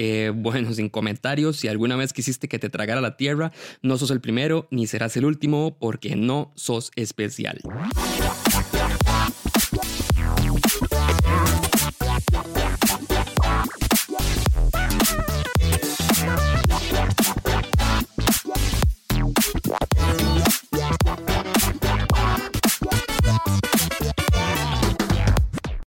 Eh, 0.00 0.30
bueno, 0.32 0.72
sin 0.72 0.88
comentarios, 0.88 1.56
si 1.56 1.66
alguna 1.66 1.96
vez 1.96 2.12
quisiste 2.12 2.46
que 2.46 2.60
te 2.60 2.70
tragara 2.70 3.00
la 3.00 3.16
tierra, 3.16 3.50
no 3.82 3.98
sos 3.98 4.12
el 4.12 4.20
primero 4.20 4.68
ni 4.70 4.86
serás 4.86 5.16
el 5.16 5.24
último 5.24 5.76
porque 5.76 6.14
no 6.14 6.52
sos 6.54 6.92
especial. 6.94 7.60